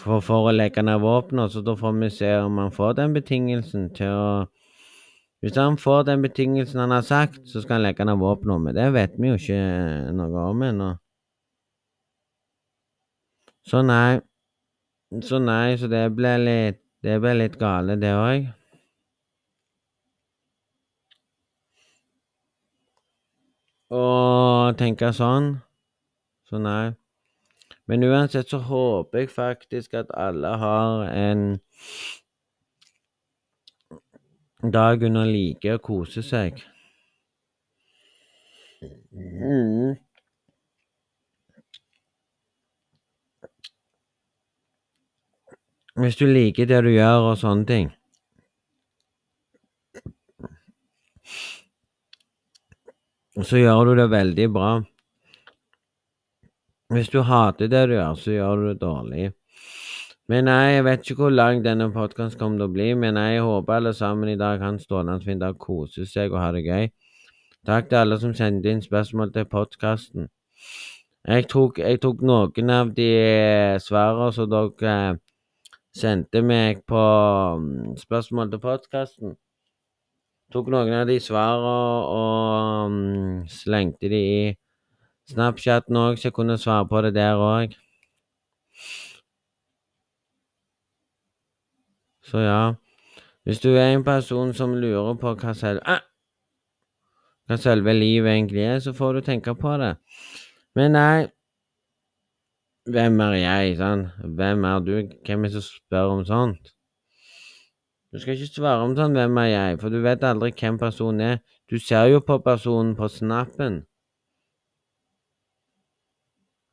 for, 0.00 0.20
for, 0.24 0.48
å 0.48 0.54
legge 0.54 0.84
ned 0.84 1.00
våpenet, 1.02 1.52
så 1.52 1.62
da 1.64 1.74
får 1.78 1.96
vi 2.00 2.10
se 2.12 2.30
om 2.42 2.60
han 2.60 2.74
får 2.74 2.98
den 3.00 3.16
betingelsen 3.16 3.90
til 3.96 4.12
å 4.12 4.28
Hvis 5.44 5.58
han 5.60 5.76
får 5.78 6.06
den 6.08 6.22
betingelsen 6.24 6.80
han 6.80 6.90
har 6.90 7.02
sagt, 7.04 7.42
så 7.46 7.60
skal 7.60 7.76
han 7.76 7.84
legge 7.84 8.04
ned 8.08 8.18
våpenet, 8.18 8.62
men 8.62 8.74
det 8.74 8.86
vet 8.94 9.18
vi 9.20 9.28
jo 9.28 9.36
ikke 9.36 9.58
noe 10.16 10.46
om 10.50 10.62
ennå. 10.64 10.88
Så 13.68 13.82
nei. 13.82 14.20
Så 15.22 15.38
nei, 15.38 15.76
så 15.78 15.88
det 15.92 16.02
ble 16.16 16.32
litt 16.42 16.82
Det 17.04 17.20
ble 17.22 17.34
litt 17.36 17.58
gale, 17.60 17.94
det 18.00 18.10
òg. 18.18 18.46
Og 23.94 24.74
tenke 24.80 25.12
sånn. 25.14 25.52
Så 26.48 26.58
nei. 26.58 26.96
Men 27.86 28.02
uansett 28.02 28.48
så 28.50 28.58
håper 28.58 29.18
jeg 29.18 29.30
faktisk 29.30 29.94
at 29.94 30.10
alle 30.14 30.48
har 30.58 31.04
en 31.10 31.44
dag 34.72 35.02
under 35.06 35.28
like 35.30 35.74
å 35.76 35.78
kose 35.78 36.22
seg. 36.26 36.58
Mm. 38.82 39.94
Hvis 45.96 46.18
du 46.18 46.26
liker 46.26 46.66
det 46.68 46.82
du 46.84 46.90
gjør 46.92 47.30
og 47.30 47.38
sånne 47.40 47.64
ting. 47.70 47.94
Så 53.44 53.62
gjør 53.62 53.84
du 53.84 53.94
det 54.00 54.10
veldig 54.10 54.50
bra. 54.52 54.74
Hvis 56.94 57.08
du 57.10 57.20
hater 57.26 57.66
det 57.66 57.88
du 57.88 57.96
gjør, 57.96 58.14
så 58.14 58.30
gjør 58.30 58.56
du 58.56 58.68
det 58.68 58.80
dårlig. 58.80 59.30
Men 60.30 60.46
nei, 60.46 60.76
jeg 60.76 60.84
vet 60.86 61.02
ikke 61.02 61.22
hvor 61.24 61.32
lang 61.34 61.64
denne 61.64 61.88
podkasten 61.94 62.38
kommer 62.38 62.60
til 62.60 62.66
å 62.68 62.74
bli, 62.74 62.86
men 62.98 63.18
jeg 63.18 63.42
håper 63.42 63.74
alle 63.76 63.92
sammen 63.94 64.30
i 64.30 64.38
dag 64.38 64.58
kan 64.62 64.74
en 64.74 64.82
strålende 64.82 65.26
fin 65.26 65.42
kose 65.58 66.06
seg 66.06 66.34
og 66.34 66.40
ha 66.42 66.52
det 66.54 66.62
gøy. 66.66 66.90
Takk 67.66 67.88
til 67.90 67.98
alle 67.98 68.18
som 68.22 68.34
sendte 68.34 68.70
inn 68.70 68.82
spørsmål 68.82 69.32
til 69.34 69.46
podkasten. 69.50 70.28
Jeg 71.26 71.46
jeg 71.78 72.00
tok 72.00 72.22
noen 72.22 72.70
av 72.70 72.94
de 72.94 73.08
eh, 73.18 73.78
svarene 73.82 74.32
som 74.32 74.50
dere 74.50 74.92
eh, 74.92 75.16
sendte 75.96 76.42
meg 76.42 76.84
på 76.86 77.02
mm, 77.58 77.96
spørsmål 77.98 78.50
til 78.50 78.62
podkasten. 78.62 79.34
Tok 80.52 80.70
noen 80.70 80.92
av 80.94 81.08
de 81.08 81.18
svarene 81.18 81.74
og 82.14 82.86
um, 82.86 83.46
slengte 83.50 84.10
de 84.12 84.22
i 84.22 84.54
Snapchaten 85.30 85.96
òg, 85.96 86.18
så 86.18 86.28
jeg 86.28 86.32
kunne 86.32 86.58
svare 86.58 86.86
på 86.88 87.02
det 87.02 87.14
der 87.14 87.34
òg. 87.34 87.74
Så 92.26 92.38
ja. 92.38 92.74
Hvis 93.44 93.60
du 93.60 93.68
er 93.68 93.94
en 93.94 94.04
person 94.04 94.54
som 94.54 94.74
lurer 94.74 95.14
på 95.14 95.34
hva 95.34 95.54
selve 95.54 95.82
Ah! 95.86 96.02
hva 97.46 97.56
selve 97.62 97.92
livet 97.94 98.32
egentlig 98.32 98.62
er, 98.66 98.78
så 98.82 98.92
får 98.92 99.12
du 99.12 99.20
tenke 99.20 99.54
på 99.54 99.76
det. 99.78 99.96
Men 100.74 100.96
nei 100.98 101.26
Hvem 102.86 103.20
er 103.20 103.32
jeg, 103.34 103.76
sant? 103.76 104.14
Hvem 104.38 104.64
er 104.64 104.82
du? 104.86 104.92
Hvem 105.26 105.44
er 105.44 105.48
det 105.48 105.52
som 105.52 105.62
spør 105.62 106.10
om 106.16 106.24
sånt? 106.24 106.70
Du 108.12 108.20
skal 108.22 108.36
ikke 108.36 108.54
svare 108.54 108.84
om 108.86 108.94
sånn 108.94 109.16
'Hvem 109.16 109.38
er 109.42 109.48
jeg?', 109.50 109.80
for 109.80 109.88
du 109.90 109.98
vet 110.02 110.22
aldri 110.22 110.52
hvem 110.52 110.78
personen 110.78 111.20
er. 111.20 111.38
Du 111.70 111.78
ser 111.78 112.04
jo 112.12 112.20
på 112.20 112.38
personen 112.38 112.94
på 112.94 113.08
snappen. 113.08 113.82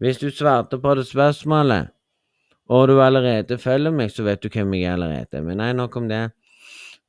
Hvis 0.04 0.18
du 0.20 0.28
svarte 0.36 0.76
på 0.84 0.96
det 1.00 1.06
spørsmålet, 1.08 1.94
og 2.68 2.88
du 2.88 2.98
allerede 3.00 3.56
følger 3.58 3.92
meg, 3.96 4.10
så 4.12 4.26
vet 4.26 4.42
du 4.44 4.50
hvem 4.52 4.74
jeg 4.76 4.90
er 4.90 4.98
allerede. 4.98 5.40
Men 5.46 5.62
nei, 5.62 5.70
nok 5.78 5.96
om 5.96 6.10
det. 6.10 6.26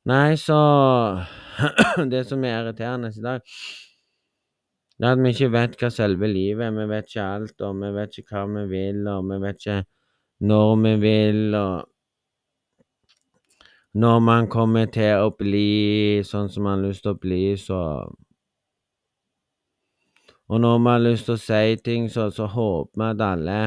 Nei, 0.07 0.35
så 0.39 0.59
Det 2.11 2.21
som 2.29 2.43
er 2.43 2.61
irriterende 2.61 3.11
i 3.11 3.23
dag, 3.23 3.41
det 4.95 5.07
er 5.07 5.11
at 5.11 5.23
vi 5.23 5.33
ikke 5.33 5.51
vet 5.51 5.75
hva 5.81 5.89
selve 5.91 6.27
livet 6.31 6.69
er. 6.69 6.71
Vi 6.77 6.87
vet 6.93 7.11
ikke 7.11 7.27
alt, 7.35 7.61
og 7.67 7.81
vi 7.81 7.91
vet 7.97 8.17
ikke 8.21 8.31
hva 8.37 8.45
vi 8.53 8.63
vil, 8.71 9.01
og 9.11 9.27
vi 9.27 9.41
vet 9.43 9.59
ikke 9.59 9.79
når 10.47 10.71
vi 10.85 10.93
vil, 11.03 11.55
og 11.55 11.83
når 13.95 14.19
man 14.23 14.47
kommer 14.51 14.87
til 14.91 15.19
å 15.19 15.33
bli 15.35 16.23
sånn 16.23 16.47
som 16.51 16.63
man 16.67 16.79
har 16.79 16.87
lyst 16.87 17.03
til 17.03 17.11
å 17.15 17.19
bli, 17.19 17.43
så 17.59 17.81
Og 20.49 20.61
når 20.61 20.77
man 20.77 20.93
har 20.93 21.03
lyst 21.07 21.25
til 21.25 21.35
å 21.35 21.41
si 21.41 21.77
ting, 21.85 22.09
så, 22.11 22.29
så 22.33 22.45
håper 22.51 23.01
vi 23.01 23.07
at 23.07 23.23
alle 23.25 23.59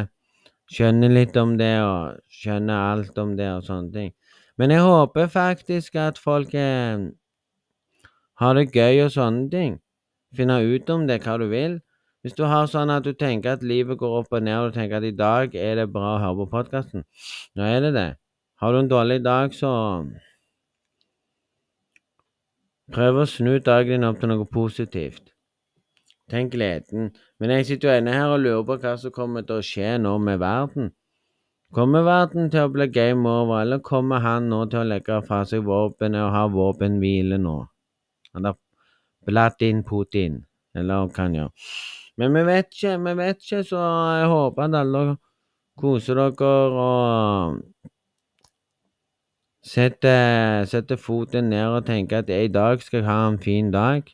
skjønner 0.70 1.10
litt 1.10 1.36
om 1.40 1.56
det, 1.58 1.74
og 1.82 2.20
skjønner 2.30 2.92
alt 2.92 3.18
om 3.18 3.34
det, 3.38 3.48
og 3.56 3.66
sånne 3.66 3.92
ting. 3.94 4.12
Men 4.58 4.74
jeg 4.74 4.84
håper 4.86 5.30
faktisk 5.32 5.98
at 5.98 6.18
folk 6.18 6.54
eh, 6.54 7.08
har 8.42 8.58
det 8.58 8.70
gøy 8.74 9.04
og 9.06 9.12
sånne 9.14 9.50
ting. 9.50 9.76
Finne 10.36 10.60
ut 10.62 10.90
om 10.92 11.06
det, 11.08 11.20
hva 11.24 11.38
du 11.40 11.48
vil. 11.50 11.78
Hvis 12.22 12.34
du 12.34 12.44
har 12.50 12.66
sånn 12.70 12.90
at 12.90 13.06
du 13.06 13.12
tenker 13.14 13.56
at 13.56 13.62
livet 13.66 13.98
går 13.98 14.16
opp 14.20 14.34
og 14.34 14.42
ned, 14.42 14.58
og 14.58 14.70
du 14.70 14.78
tenker 14.78 14.98
at 14.98 15.06
i 15.06 15.14
dag 15.14 15.54
er 15.54 15.78
det 15.78 15.90
bra 15.94 16.16
å 16.16 16.22
høre 16.22 16.40
på 16.42 16.48
podkasten, 16.56 17.06
nå 17.56 17.66
er 17.66 17.84
det 17.86 17.92
det. 17.94 18.08
Har 18.58 18.74
du 18.74 18.80
en 18.82 18.90
dårlig 18.90 19.22
dag, 19.24 19.54
så 19.54 19.70
Prøv 22.88 23.18
å 23.20 23.24
snu 23.28 23.58
dagen 23.60 23.98
din 23.98 24.08
opp 24.08 24.16
til 24.20 24.30
noe 24.30 24.46
positivt. 24.48 25.34
Tenk 26.28 26.52
gleden. 26.52 27.10
Men 27.40 27.50
jeg 27.56 27.66
sitter 27.66 27.88
jo 27.88 28.00
inne 28.02 28.12
her 28.12 28.34
og 28.34 28.42
lurer 28.44 28.64
på 28.68 28.76
hva 28.82 28.94
som 29.00 29.14
kommer 29.14 29.46
til 29.48 29.60
å 29.60 29.64
skje 29.64 29.96
nå 30.02 30.14
med 30.20 30.40
verden. 30.42 30.90
Kommer 31.74 32.04
verden 32.04 32.48
til 32.52 32.64
å 32.64 32.72
bli 32.72 32.86
game 32.88 33.28
over, 33.28 33.60
eller 33.60 33.80
kommer 33.84 34.22
han 34.24 34.48
nå 34.48 34.62
til 34.72 34.80
å 34.80 34.88
legge 34.88 35.20
fra 35.28 35.42
seg 35.48 35.66
våpenet 35.68 36.22
og 36.24 36.32
ha 36.32 36.46
våpenhvile 36.52 37.36
nå? 37.40 37.58
Han 38.36 38.48
har 38.48 38.56
blatt 39.28 39.64
inn 39.64 39.82
Putin, 39.84 40.42
eller 40.76 41.08
hva 41.08 41.24
han 41.26 41.36
gjør. 41.36 41.50
Men 42.18 42.34
vi 42.34 42.44
vet 42.48 42.72
ikke, 42.72 42.94
vi 43.04 43.14
vet 43.20 43.42
ikke, 43.44 43.62
så 43.68 43.82
jeg 44.18 44.30
håper 44.32 44.64
at 44.64 44.78
alle 44.80 45.02
koser 45.78 46.18
dere 46.18 46.84
og 46.84 47.60
setter, 49.62 50.64
setter 50.72 50.96
foten 50.96 51.52
ned 51.52 51.76
og 51.76 51.84
tenker 51.86 52.24
at 52.24 52.32
i 52.32 52.48
dag 52.48 52.82
skal 52.82 53.02
jeg 53.02 53.08
ha 53.10 53.18
en 53.28 53.38
fin 53.38 53.70
dag. 53.70 54.08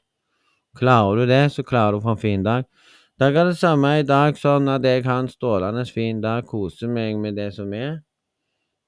Klarer 0.75 1.17
du 1.17 1.27
det, 1.31 1.53
så 1.55 1.63
klarer 1.63 1.95
du 1.95 2.01
å 2.01 2.05
få 2.05 2.15
en 2.15 2.23
fin 2.23 2.43
dag. 2.43 2.67
Da 3.19 3.29
er 3.31 3.47
det 3.47 3.59
samme 3.61 3.93
i 4.01 4.07
dag, 4.07 4.35
sånn 4.35 4.69
at 4.73 4.83
jeg 4.83 5.05
har 5.07 5.21
en 5.23 5.31
strålende 5.31 5.85
fin 5.87 6.21
dag, 6.23 6.47
koser 6.51 6.91
meg 6.91 7.19
med 7.23 7.37
det 7.39 7.53
som 7.55 7.71
er. 7.75 8.01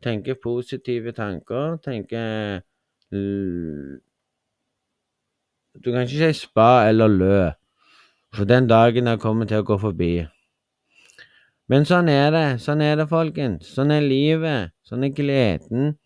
Tenker 0.02 0.34
positive 0.42 1.12
tanker, 1.14 1.78
tenker 1.84 2.62
Du 3.10 4.00
kan 5.92 6.02
ikke 6.02 6.32
si 6.32 6.32
spa 6.40 6.88
eller 6.88 7.08
lø, 7.08 7.52
for 8.34 8.44
den 8.50 8.66
dagen 8.66 9.06
der 9.06 9.20
kommer 9.22 9.46
til 9.46 9.62
å 9.62 9.68
gå 9.68 9.78
forbi. 9.78 10.26
Men 11.70 11.86
sånn 11.86 12.10
er 12.10 12.30
det, 12.34 12.46
sånn 12.62 12.82
er 12.82 12.98
det, 12.98 13.06
folkens. 13.10 13.70
Sånn 13.74 13.90
er 13.94 14.02
livet. 14.02 14.74
Sånn 14.86 15.06
er 15.06 15.14
gleden. 15.14 15.96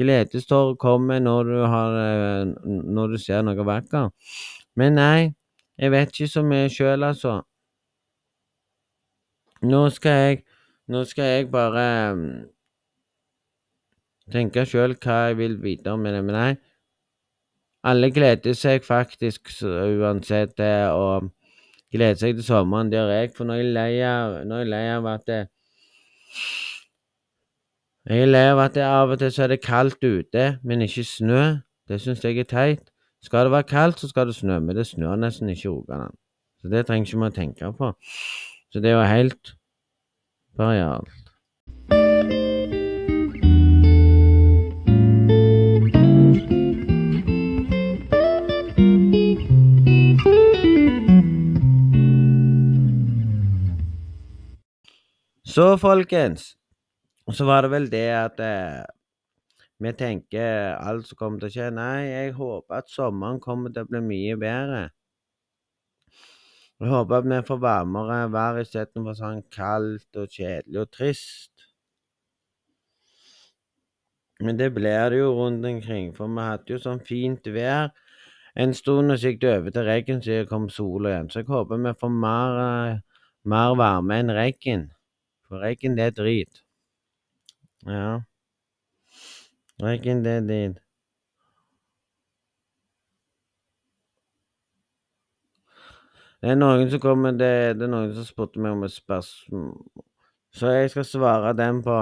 Gledestårer 0.00 0.78
kommer 0.80 1.20
når 1.20 1.50
du, 1.50 1.58
har, 1.68 1.96
eh, 2.00 2.44
når 2.64 3.14
du 3.14 3.18
ser 3.20 3.42
noe 3.44 3.66
vakkert. 3.68 4.12
Men 4.80 4.96
nei, 4.96 5.32
jeg 5.80 5.92
vet 5.92 6.14
ikke 6.14 6.30
så 6.30 6.42
mye 6.46 6.70
sjøl, 6.72 7.04
altså. 7.04 7.40
Nå 9.62 9.82
skal 9.92 10.24
jeg 10.24 10.42
Nå 10.90 11.04
skal 11.06 11.24
jeg 11.24 11.50
bare 11.52 11.82
um, 12.12 12.22
tenke 14.34 14.64
sjøl 14.66 14.96
hva 14.98 15.18
jeg 15.28 15.36
vil 15.38 15.52
videre 15.62 15.94
med 16.02 16.16
det. 16.16 16.22
Men 16.26 16.34
nei, 16.34 16.54
alle 17.86 18.10
gleder 18.10 18.56
seg 18.58 18.82
faktisk 18.82 19.52
uansett 19.62 20.56
det, 20.58 20.90
og 20.90 21.30
gleder 21.94 22.18
seg 22.18 22.34
til 22.40 22.48
sommeren. 22.48 22.90
Det 22.90 22.98
gjør 22.98 23.14
jeg, 23.14 23.30
for 23.36 23.46
nå 23.46 23.54
er 23.54 23.62
jeg 23.62 23.72
lei 23.76 24.02
av, 24.02 24.36
nå 24.50 24.58
er 24.58 24.64
jeg 24.64 24.72
lei 24.74 24.84
av 24.96 25.08
at 25.14 25.26
det, 25.30 25.40
Jeg 28.10 28.24
er 28.24 28.30
lei 28.32 28.46
av 28.50 28.58
at 28.64 28.74
det 28.74 28.82
av 28.82 29.10
og 29.12 29.18
til 29.20 29.30
så 29.30 29.44
er 29.44 29.52
det 29.52 29.62
kaldt 29.62 30.02
ute, 30.02 30.44
men 30.64 30.82
ikke 30.82 31.04
snø. 31.06 31.42
Det 31.86 32.00
syns 32.00 32.24
jeg 32.24 32.38
er 32.40 32.48
teit. 32.50 32.89
Skal 33.22 33.44
det 33.44 33.52
være 33.52 33.62
kaldt, 33.62 34.00
så 34.00 34.08
skal 34.08 34.26
det 34.26 34.34
snø, 34.34 34.58
men 34.58 34.76
det 34.76 34.86
snør 34.86 35.16
nesten 35.16 35.48
ikke 35.48 35.68
i 35.68 35.68
Rogaland. 35.68 36.14
Så 36.60 36.68
det 36.68 36.86
trenger 36.86 37.08
ikke 37.08 37.20
vi 37.20 37.28
å 37.28 37.34
tenke 37.36 37.72
på. 37.76 37.92
Så 38.72 38.80
det 38.80 38.92
er 38.92 38.96
jo 38.96 39.08
helt 39.08 39.56
varialt. 40.56 41.10
Så, 55.44 55.74
folkens, 55.82 56.54
så 57.34 57.44
var 57.44 57.66
det 57.66 57.70
vel 57.72 57.88
det 57.90 58.06
at 58.14 58.40
eh, 58.40 58.84
vi 59.80 59.92
tenker 59.96 60.76
alt 60.76 61.08
som 61.08 61.16
kommer 61.16 61.40
til 61.40 61.48
å 61.48 61.54
skje. 61.54 61.68
Nei, 61.72 62.00
jeg 62.10 62.34
håper 62.36 62.82
at 62.82 62.90
sommeren 62.92 63.40
kommer 63.40 63.72
til 63.72 63.86
å 63.86 63.90
bli 63.90 64.02
mye 64.04 64.36
bedre. 64.40 64.82
Jeg 66.80 66.88
håper 66.88 67.16
at 67.20 67.28
vi 67.28 67.40
får 67.48 67.58
varmere 67.60 68.18
vær 68.32 68.60
istedenfor 68.60 69.16
sånn 69.16 69.42
kaldt 69.52 70.20
og 70.20 70.30
kjedelig 70.32 70.82
og 70.82 70.92
trist. 70.96 71.66
Men 74.40 74.56
det 74.56 74.70
blir 74.76 75.10
det 75.12 75.18
jo 75.20 75.34
rundt 75.36 75.66
omkring, 75.68 76.14
for 76.16 76.28
vi 76.32 76.46
hadde 76.46 76.72
jo 76.72 76.80
sånn 76.80 77.02
fint 77.04 77.50
vær 77.52 77.90
en 78.60 78.72
stund, 78.74 79.12
og 79.12 79.20
så 79.20 79.32
gikk 79.32 79.42
det 79.42 79.52
over 79.58 79.74
til 79.76 79.86
regn, 79.88 80.22
så 80.24 80.40
kom 80.48 80.70
sola 80.72 81.12
igjen. 81.12 81.28
Så 81.32 81.42
jeg 81.42 81.50
håper 81.52 81.84
vi 81.84 81.92
får 82.00 82.16
mer, 82.24 82.56
mer 83.44 83.76
varme 83.80 84.20
enn 84.22 84.32
regn. 84.36 84.88
For 85.48 85.60
regn, 85.64 85.96
det 86.00 86.08
er 86.08 86.16
drit. 86.16 86.64
Ja. 87.88 88.20
Reckon 89.82 90.22
the 90.22 90.40
did. 90.40 90.80
Det 96.40 96.50
er 96.50 96.56
noen 96.56 96.88
som 96.88 97.00
kommer 97.00 97.32
det, 97.36 97.78
det 97.80 97.84
er 97.84 97.92
noen 97.92 98.12
som 98.16 98.24
spurte 98.24 98.60
meg 98.60 98.72
om 98.72 98.84
et 98.86 98.92
spørsmål, 98.92 99.72
så 100.56 100.70
jeg 100.72 100.92
skal 100.92 101.04
svare 101.04 101.52
dem 101.56 101.82
på 101.84 101.96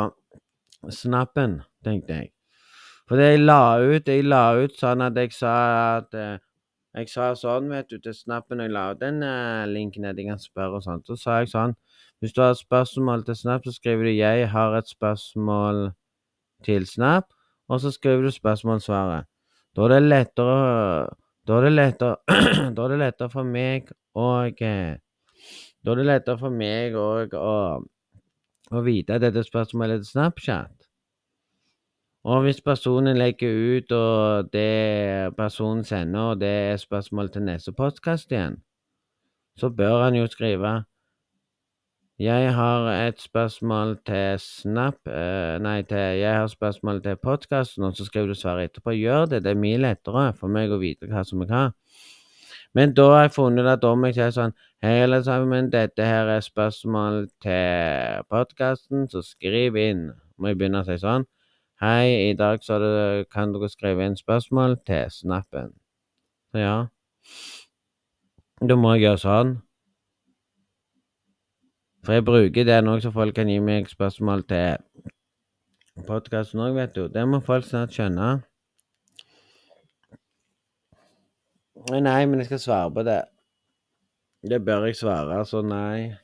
snappen, 0.94 1.56
tenkte 1.84 2.20
jeg. 2.20 2.30
For 3.10 3.18
det 3.18 3.32
jeg 3.32 3.40
la 3.42 3.62
ut, 3.82 4.10
jeg 4.10 4.26
la 4.26 4.42
ut 4.58 4.76
sånn 4.78 5.02
at 5.06 5.18
jeg 5.18 5.34
sa 5.34 5.54
at 5.96 6.14
eh, 6.14 6.36
Jeg 6.98 7.10
sa 7.12 7.26
sånn, 7.36 7.68
vet 7.70 7.90
du, 7.92 7.98
til 8.02 8.14
snappen 8.16 8.62
jeg 8.64 8.72
la 8.72 8.88
ut 8.90 8.98
den 8.98 9.20
uh, 9.22 9.68
linken 9.68 10.06
at 10.08 10.18
jeg 10.18 10.26
kan 10.32 10.40
spørre 10.40 10.80
og 10.80 10.82
sånt. 10.82 11.04
Så 11.06 11.18
sa 11.20 11.36
jeg 11.42 11.50
sånn 11.52 11.76
Hvis 12.18 12.32
du 12.34 12.40
har 12.42 12.56
et 12.56 12.58
spørsmål 12.58 13.22
til 13.26 13.36
Snap, 13.38 13.64
så 13.64 13.74
skriver 13.76 14.08
du 14.08 14.10
'Jeg 14.10 14.48
har 14.50 14.74
et 14.74 14.88
spørsmål 14.88 15.92
til 16.64 16.88
Snap' 16.88 17.37
og 17.68 17.80
så 17.80 17.92
skriver 17.92 18.22
du 18.22 18.30
spørsmålssvaret. 18.30 19.28
Da 19.76 19.84
er 19.84 19.88
det 19.88 20.02
lettere 20.02 21.08
Da 21.46 21.58
er 21.58 21.68
det 21.68 21.72
lettere 21.72 22.16
Da 22.76 22.84
er 22.84 22.88
det 22.88 22.98
lettere 22.98 23.30
for 23.30 23.44
meg 23.44 23.92
og 24.14 24.58
Da 24.58 25.92
er 25.92 26.00
det 26.00 26.06
lettere 26.06 26.38
for 26.38 26.50
meg 26.50 26.96
òg 26.98 27.36
å, 27.38 27.54
å 28.72 28.82
vite 28.84 29.20
dette 29.22 29.44
spørsmålet 29.46 30.00
er 30.00 30.08
Snapchat. 30.08 30.78
Og 32.28 32.42
hvis 32.42 32.60
personen 32.60 33.16
legger 33.16 33.76
ut, 33.78 33.92
og 33.92 34.50
det 34.52 35.36
personen 35.36 35.84
sender, 35.84 36.20
og 36.20 36.40
det 36.40 36.48
er 36.72 36.76
spørsmål 36.76 37.30
til 37.32 37.46
neste 37.46 37.72
postkast 37.72 38.32
igjen, 38.32 38.58
så 39.56 39.70
bør 39.70 40.02
han 40.02 40.18
jo 40.18 40.26
skrive 40.26 40.82
Jeg 42.18 42.54
har 42.54 42.88
et 42.90 43.20
spørsmål 43.20 43.92
til 44.06 44.40
Snap 44.42 45.06
eh, 45.06 45.58
Nei, 45.62 45.82
til 45.86 46.18
jeg 46.18 46.34
har 46.34 46.46
spørsmål 46.50 47.02
til 47.02 47.16
podkasten, 47.16 47.84
og 47.84 47.94
så 47.96 48.04
skriver 48.04 48.26
du 48.26 48.34
svaret 48.34 48.64
etterpå. 48.64 48.90
Gjør 48.90 49.28
det. 49.30 49.44
Det 49.44 49.52
er 49.52 49.60
mye 49.62 49.78
lettere 49.78 50.24
for 50.34 50.50
meg 50.50 50.74
å 50.74 50.80
vite 50.82 51.06
hva 51.06 51.22
som 51.22 51.44
er 51.44 51.52
hva. 51.52 51.60
Men 52.74 52.94
da 52.98 53.04
har 53.12 53.22
jeg 53.28 53.36
funnet 53.36 53.70
at 53.70 53.86
om 53.86 54.02
jeg 54.08 54.16
sier 54.16 54.34
sånn 54.34 54.54
Hei, 54.82 54.96
alle 55.04 55.20
sammen, 55.22 55.70
dette 55.70 56.02
her 56.02 56.26
er 56.34 56.42
spørsmål 56.42 57.28
til 57.42 58.26
podkasten, 58.34 59.06
så 59.10 59.22
skriv 59.22 59.78
inn. 59.78 60.08
Må 60.38 60.50
jeg 60.50 60.58
begynne 60.58 60.82
å 60.82 60.88
si 60.90 60.98
sånn. 60.98 61.28
Hei, 61.78 62.32
i 62.32 62.34
dag 62.34 62.66
så 62.66 62.80
det, 62.82 63.30
kan 63.30 63.54
dere 63.54 63.70
skrive 63.70 64.10
inn 64.10 64.18
spørsmål 64.18 64.74
til 64.90 65.06
snappen. 65.14 65.70
Så 66.50 66.66
ja. 66.66 66.76
Da 68.58 68.74
må 68.74 68.96
jeg 68.96 69.06
gjøre 69.06 69.22
sånn. 69.22 69.56
For 72.08 72.16
jeg 72.16 72.24
bruker 72.24 72.64
det 72.64 72.76
nå, 72.80 72.94
så 73.04 73.10
folk 73.12 73.34
kan 73.36 73.50
gi 73.52 73.58
meg 73.60 73.90
spørsmål 73.90 74.40
til 74.48 74.78
podkasten 76.08 76.62
òg, 76.64 76.70
vet 76.78 76.94
du. 76.96 77.02
Det 77.12 77.20
må 77.28 77.42
folk 77.44 77.66
snart 77.68 77.92
skjønne. 77.92 78.28
Nei, 81.92 82.22
men 82.24 82.40
jeg 82.40 82.48
skal 82.48 82.62
svare 82.62 82.94
på 82.96 83.04
det. 83.04 83.18
Det 84.40 84.60
bør 84.64 84.86
jeg 84.88 84.96
svare, 84.96 85.36
så 85.50 85.60
nei. 85.60 86.14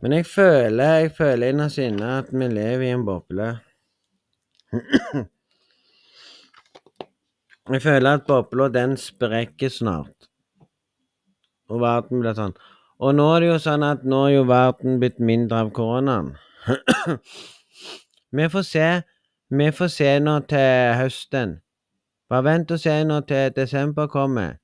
Men 0.00 0.16
jeg 0.16 0.28
føler 0.30 0.94
jeg 1.02 1.12
føler 1.20 1.52
innerst 1.52 1.82
inne 1.84 2.14
at 2.22 2.32
vi 2.32 2.48
lever 2.48 2.86
i 2.86 2.90
en 2.96 3.04
boble. 3.04 3.50
Jeg 7.68 7.84
føler 7.84 8.16
at 8.16 8.24
bobla, 8.32 8.72
den 8.72 8.96
sprekker 8.96 9.68
snart. 9.68 10.32
Og 11.68 11.84
verden 11.84 12.24
blir 12.24 12.32
sånn. 12.32 12.56
Og 12.98 13.14
nå 13.14 13.24
er 13.34 13.40
det 13.40 13.50
jo 13.52 13.58
sånn 13.62 13.84
at 13.86 14.02
nå 14.02 14.24
er 14.26 14.32
jo 14.32 14.46
verden 14.48 14.98
blitt 14.98 15.20
mindre 15.22 15.60
av 15.62 15.70
koronaen. 15.74 16.32
vi 18.36 18.48
får 18.50 18.64
se. 18.66 18.88
Vi 19.48 19.68
får 19.72 19.92
se 19.94 20.08
nå 20.20 20.34
til 20.50 20.96
høsten. 20.98 21.58
Bare 22.28 22.44
vent 22.44 22.74
og 22.74 22.80
se 22.82 22.96
nå 23.06 23.20
til 23.28 23.54
desember 23.56 24.10
kommer. 24.10 24.58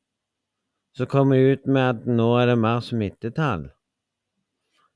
Så 0.94 1.06
kommer 1.10 1.38
de 1.38 1.54
ut 1.54 1.66
med 1.66 1.84
at 1.84 2.10
nå 2.10 2.26
er 2.40 2.50
det 2.50 2.58
mer 2.58 2.82
smittetall. 2.84 3.68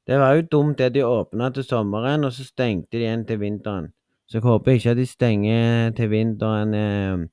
Det 0.09 0.19
var 0.19 0.35
jo 0.35 0.45
dumt 0.53 0.79
det 0.79 0.91
de 0.95 1.05
åpna 1.05 1.51
til 1.55 1.65
sommeren, 1.65 2.25
og 2.25 2.33
så 2.33 2.45
stengte 2.45 2.97
de 2.97 3.05
igjen 3.05 3.25
til 3.29 3.41
vinteren. 3.41 3.91
Så 4.29 4.39
jeg 4.39 4.45
håper 4.45 4.77
ikke 4.77 4.91
at 4.91 5.01
de 5.01 5.07
stenger 5.07 5.91
til 5.97 6.11
vinteren 6.11 6.75
eh, 6.75 7.25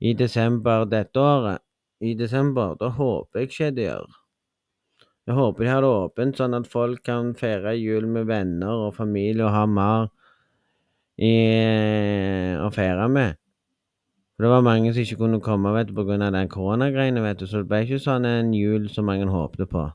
i 0.00 0.12
desember 0.12 0.84
dette 0.84 1.20
året. 1.20 1.64
I 2.00 2.14
desember. 2.14 2.74
Da 2.80 2.92
håper 2.92 3.40
jeg 3.40 3.50
ikke 3.50 3.70
de 3.70 3.88
gjør. 3.88 4.25
Jeg 5.26 5.34
håper 5.34 5.64
de 5.64 5.70
har 5.70 5.82
det 5.82 5.90
åpent, 5.90 6.38
sånn 6.38 6.54
at 6.54 6.68
folk 6.70 7.02
kan 7.06 7.32
feire 7.38 7.72
jul 7.74 8.06
med 8.06 8.28
venner 8.28 8.86
og 8.86 8.94
familie 8.94 9.42
og 9.46 9.54
ha 9.54 9.64
mer 9.66 10.06
i, 11.18 11.32
å 12.62 12.70
feire 12.74 13.08
med. 13.10 13.34
For 14.36 14.46
det 14.46 14.52
var 14.52 14.66
mange 14.66 14.92
som 14.92 15.02
ikke 15.02 15.18
kunne 15.24 15.40
komme 15.42 15.72
vet 15.74 15.90
du, 15.90 15.94
pga. 15.96 16.18
den 16.30 16.50
koronagreiene, 16.52 17.24
vet 17.24 17.40
du, 17.40 17.46
så 17.50 17.62
det 17.64 17.70
ble 17.70 17.82
ikke 17.86 18.02
sånn 18.04 18.28
en 18.28 18.52
jul 18.54 18.90
som 18.92 19.08
mange 19.08 19.26
håpte 19.32 19.66
på. 19.66 19.86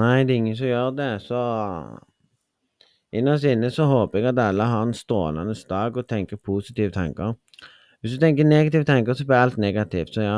Nei, 0.00 0.22
det 0.22 0.32
er 0.32 0.38
ingen 0.38 0.56
som 0.56 0.70
gjør 0.70 0.96
det, 0.96 1.10
så 1.26 1.42
Innerst 3.10 3.42
inne 3.50 3.72
så 3.74 3.88
håper 3.90 4.20
jeg 4.20 4.28
at 4.30 4.38
alle 4.38 4.68
har 4.70 4.84
en 4.86 4.94
strålende 4.94 5.56
dag 5.68 5.96
og 5.98 6.06
tenker 6.06 6.38
positive 6.38 6.92
tanker. 6.94 7.34
Hvis 8.00 8.14
du 8.14 8.20
tenker 8.22 8.46
negative 8.46 8.86
tanker, 8.86 9.14
så 9.18 9.26
blir 9.26 9.36
alt 9.36 9.58
negativt, 9.58 10.14
så 10.14 10.22
ja. 10.22 10.36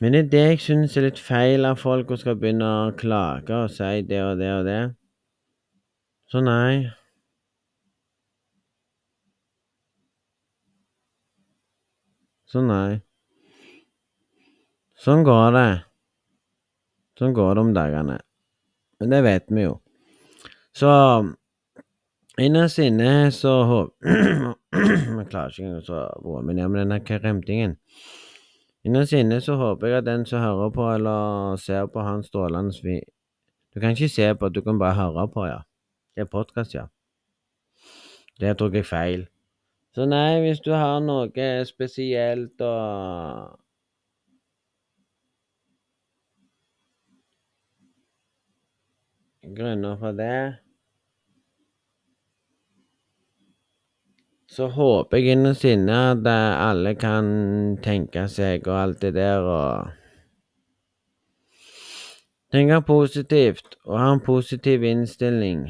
Men 0.00 0.12
det 0.12 0.18
er 0.20 0.28
det 0.32 0.44
jeg 0.44 0.60
syns 0.60 0.96
er 0.96 1.06
litt 1.06 1.20
feil 1.22 1.64
av 1.64 1.78
folk 1.80 2.10
å 2.12 2.18
skal 2.20 2.36
begynne 2.36 2.66
å 2.68 2.92
klage 3.00 3.56
og 3.56 3.72
si 3.72 4.02
det 4.04 4.20
og 4.20 4.36
det 4.40 4.50
og 4.52 4.66
det. 4.68 4.80
Så 6.28 6.42
nei. 6.44 6.90
Så 12.50 12.60
nei. 12.66 13.00
Sånn 15.00 15.24
går 15.24 15.48
det. 15.56 15.70
Sånn 17.16 17.32
går 17.36 17.56
det 17.56 17.64
om 17.64 17.72
dagene. 17.76 18.20
Men 19.00 19.12
det 19.12 19.22
vet 19.24 19.48
vi 19.48 19.64
jo. 19.64 19.74
Så 20.76 20.92
innerst 22.36 22.80
inne 22.84 23.32
så 23.32 23.56
Jeg 24.06 25.28
klarer 25.32 25.52
ikke 25.52 25.64
engang 25.64 25.88
å 25.88 26.04
roe 26.20 26.44
meg 26.44 26.58
ned 26.58 26.68
med 26.68 26.82
denne 26.82 27.00
kremtingen. 27.04 27.78
Innerst 28.86 29.12
inne 29.18 29.40
så 29.42 29.56
håper 29.58 29.88
jeg 29.90 29.98
at 29.98 30.06
den 30.06 30.26
som 30.26 30.38
hører 30.38 30.70
på 30.70 30.84
eller 30.94 31.56
ser 31.58 31.86
på, 31.90 32.00
har 32.06 32.20
en 32.20 32.22
strålende 32.22 32.72
svi... 32.72 33.00
Du 33.74 33.80
kan 33.80 33.90
ikke 33.90 34.08
se 34.08 34.28
på, 34.34 34.48
du 34.48 34.60
kan 34.62 34.78
bare 34.78 34.94
høre 34.94 35.28
på, 35.28 35.46
ja. 35.46 35.58
Det 36.14 36.22
er 36.22 36.30
podkast, 36.30 36.74
ja. 36.74 36.84
Det 38.40 38.54
tok 38.58 38.78
jeg 38.78 38.86
feil. 38.86 39.26
Så 39.94 40.06
nei, 40.06 40.38
hvis 40.44 40.62
du 40.62 40.70
har 40.76 41.00
noe 41.02 41.48
spesielt 41.66 42.62
å 42.62 42.74
grunner 49.56 49.98
for 49.98 50.12
det. 50.12 50.65
Så 54.56 54.70
håper 54.72 55.18
jeg 55.20 55.34
innerst 55.36 55.66
inne 55.68 55.96
at 56.14 56.28
alle 56.32 56.94
kan 56.96 57.26
tenke 57.84 58.22
seg 58.32 58.64
og 58.70 58.78
alt 58.80 59.02
det 59.04 59.12
der 59.18 59.44
og 59.44 59.90
Tenke 62.54 62.78
positivt 62.86 63.74
og 63.84 63.98
ha 64.00 64.12
en 64.14 64.22
positiv 64.24 64.82
innstilling. 64.86 65.66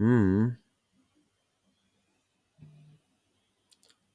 mm. 0.00 0.50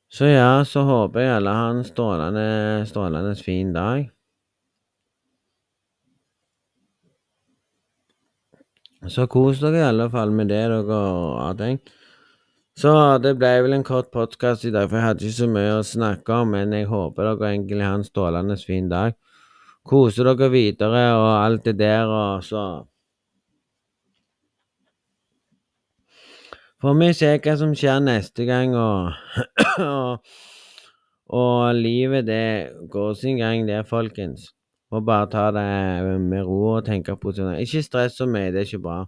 Så 0.10 0.26
ja, 0.26 0.64
så 0.64 0.82
håper 0.82 1.20
jeg 1.20 1.36
alle 1.36 1.50
har 1.50 1.72
en 1.72 1.84
strålende, 1.84 2.86
strålende 2.86 3.36
fin 3.36 3.74
dag. 3.74 4.15
Så 9.12 9.28
kos 9.30 9.60
dere 9.62 9.84
i 9.84 9.86
alle 9.86 10.08
fall 10.10 10.32
med 10.34 10.50
det 10.50 10.64
dere 10.66 11.00
har 11.38 11.58
tenkt. 11.60 11.92
Så 12.76 12.92
det 13.24 13.36
ble 13.40 13.52
vel 13.64 13.78
en 13.78 13.86
kort 13.88 14.10
podkast 14.12 14.66
i 14.68 14.72
dag, 14.74 14.90
for 14.90 15.00
jeg 15.00 15.06
hadde 15.06 15.24
ikke 15.24 15.38
så 15.38 15.48
mye 15.48 15.76
å 15.78 15.86
snakke 15.88 16.40
om, 16.42 16.50
men 16.58 16.74
jeg 16.76 16.90
håper 16.90 17.30
dere 17.30 17.52
egentlig 17.54 17.86
har 17.86 18.00
en 18.00 18.04
strålende 18.08 18.58
fin 18.60 18.90
dag. 18.92 19.16
Kose 19.88 20.26
dere 20.26 20.50
videre 20.52 21.06
og 21.16 21.30
alt 21.38 21.70
det 21.70 21.78
der, 21.80 22.10
og 22.10 22.44
så 22.44 22.66
Får 26.84 26.98
vi 27.00 27.08
se 27.18 27.30
hva 27.42 27.54
som 27.58 27.72
skjer 27.74 28.02
neste 28.04 28.46
gang, 28.46 28.76
og, 28.78 29.16
og, 29.86 30.34
og 31.34 31.80
livet, 31.80 32.28
det 32.28 32.90
går 32.92 33.16
sin 33.18 33.40
gang, 33.40 33.64
det, 33.66 33.80
folkens. 33.90 34.52
Må 34.92 35.02
bare 35.02 35.30
ta 35.32 35.50
det 35.56 35.66
med 36.22 36.46
ro 36.46 36.60
og 36.76 36.86
tenke 36.86 37.16
positivt. 37.18 37.62
Ikke 37.66 37.84
stress 37.84 38.18
så 38.20 38.28
mye, 38.30 38.52
det 38.54 38.62
er 38.62 38.70
ikke 38.70 38.84
bra. 38.86 39.00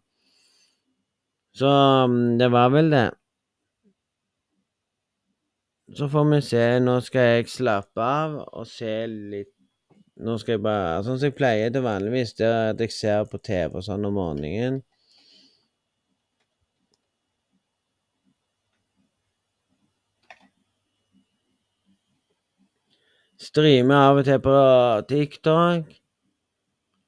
Så 1.57 1.69
mm, 2.09 2.37
det 2.39 2.51
var 2.51 2.69
vel 2.73 2.91
det. 2.91 3.07
Så 5.95 6.09
får 6.11 6.25
vi 6.31 6.41
se. 6.41 6.63
Nå 6.83 6.97
skal 7.05 7.29
jeg 7.31 7.49
slappe 7.49 8.03
av 8.03 8.41
og 8.47 8.67
se 8.67 8.97
litt 9.07 9.53
Nå 10.17 10.33
skal 10.41 10.55
jeg 10.55 10.61
bare 10.65 11.03
Sånn 11.05 11.19
som 11.21 11.27
jeg 11.27 11.35
pleier 11.37 11.69
til 11.69 11.83
vanligvis, 11.85 12.31
det 12.39 12.47
er 12.47 12.71
at 12.71 12.79
jeg 12.81 12.93
ser 12.95 13.27
på 13.29 13.37
TV 13.37 13.75
og 13.77 13.83
sånn 13.85 14.07
om 14.09 14.15
morgenen. 14.17 14.79
Streamer 23.37 23.95
av 23.95 24.17
og 24.17 24.25
til 24.25 24.39
på 24.41 24.57
TikTok. 25.09 25.89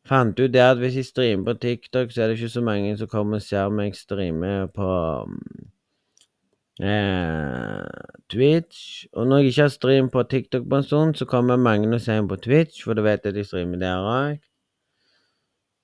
Fant 0.10 0.40
ut 0.40 0.54
det 0.54 0.62
at 0.62 0.78
hvis 0.82 0.98
jeg 0.98 1.06
streamer 1.06 1.52
på 1.52 1.60
TikTok, 1.62 2.12
så 2.12 2.22
er 2.22 2.28
det 2.28 2.38
ikke 2.38 2.50
så 2.54 2.62
mange 2.66 2.98
som 2.98 3.10
kommer 3.10 3.38
og 3.38 3.46
ser 3.46 3.70
meg 3.74 3.98
streame 3.98 4.54
på 4.74 4.90
eh, 6.82 8.14
Twitch. 8.30 9.06
Og 9.14 9.28
når 9.28 9.38
jeg 9.38 9.54
ikke 9.54 9.62
har 9.62 9.74
stream 9.74 10.10
på 10.10 10.24
TikTok 10.24 10.70
på 10.70 10.82
en 10.82 10.84
stund, 10.84 11.16
så 11.16 11.26
kommer 11.26 11.58
mange 11.58 11.90
og 11.94 12.02
ser 12.02 12.22
meg 12.22 12.30
på 12.30 12.42
Twitch, 12.46 12.84
for 12.84 12.94
da 12.94 13.06
vet 13.06 13.26
at 13.26 13.38
jeg 13.38 13.50
streamer 13.50 13.82
der 13.82 14.06
òg. 14.14 14.38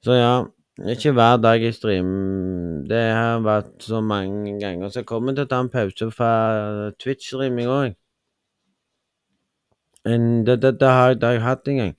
Så 0.05 0.21
ja. 0.21 0.36
Det 0.75 0.89
er 0.91 0.97
ikke 0.97 1.12
hver 1.15 1.38
dag 1.39 1.62
jeg 1.63 1.73
streamer. 1.73 2.81
Det 2.89 3.03
har 3.15 3.39
vært 3.39 3.84
så 3.84 4.01
mange 4.03 4.58
ganger. 4.60 4.89
Så 4.89 4.99
jeg 4.99 5.08
kommer 5.08 5.31
til 5.31 5.45
å 5.45 5.47
ta 5.47 5.62
en 5.63 5.69
pause 5.71 6.10
fra 6.12 6.31
Twitch-streaming 6.99 7.69
òg. 7.71 7.93
Det, 10.06 10.62
det, 10.62 10.80
det, 10.80 10.89
har, 10.89 11.13
det 11.13 11.24
har 11.24 11.34
jeg 11.34 11.41
hatt 11.41 11.68
en 11.68 11.82
gang. 11.82 11.96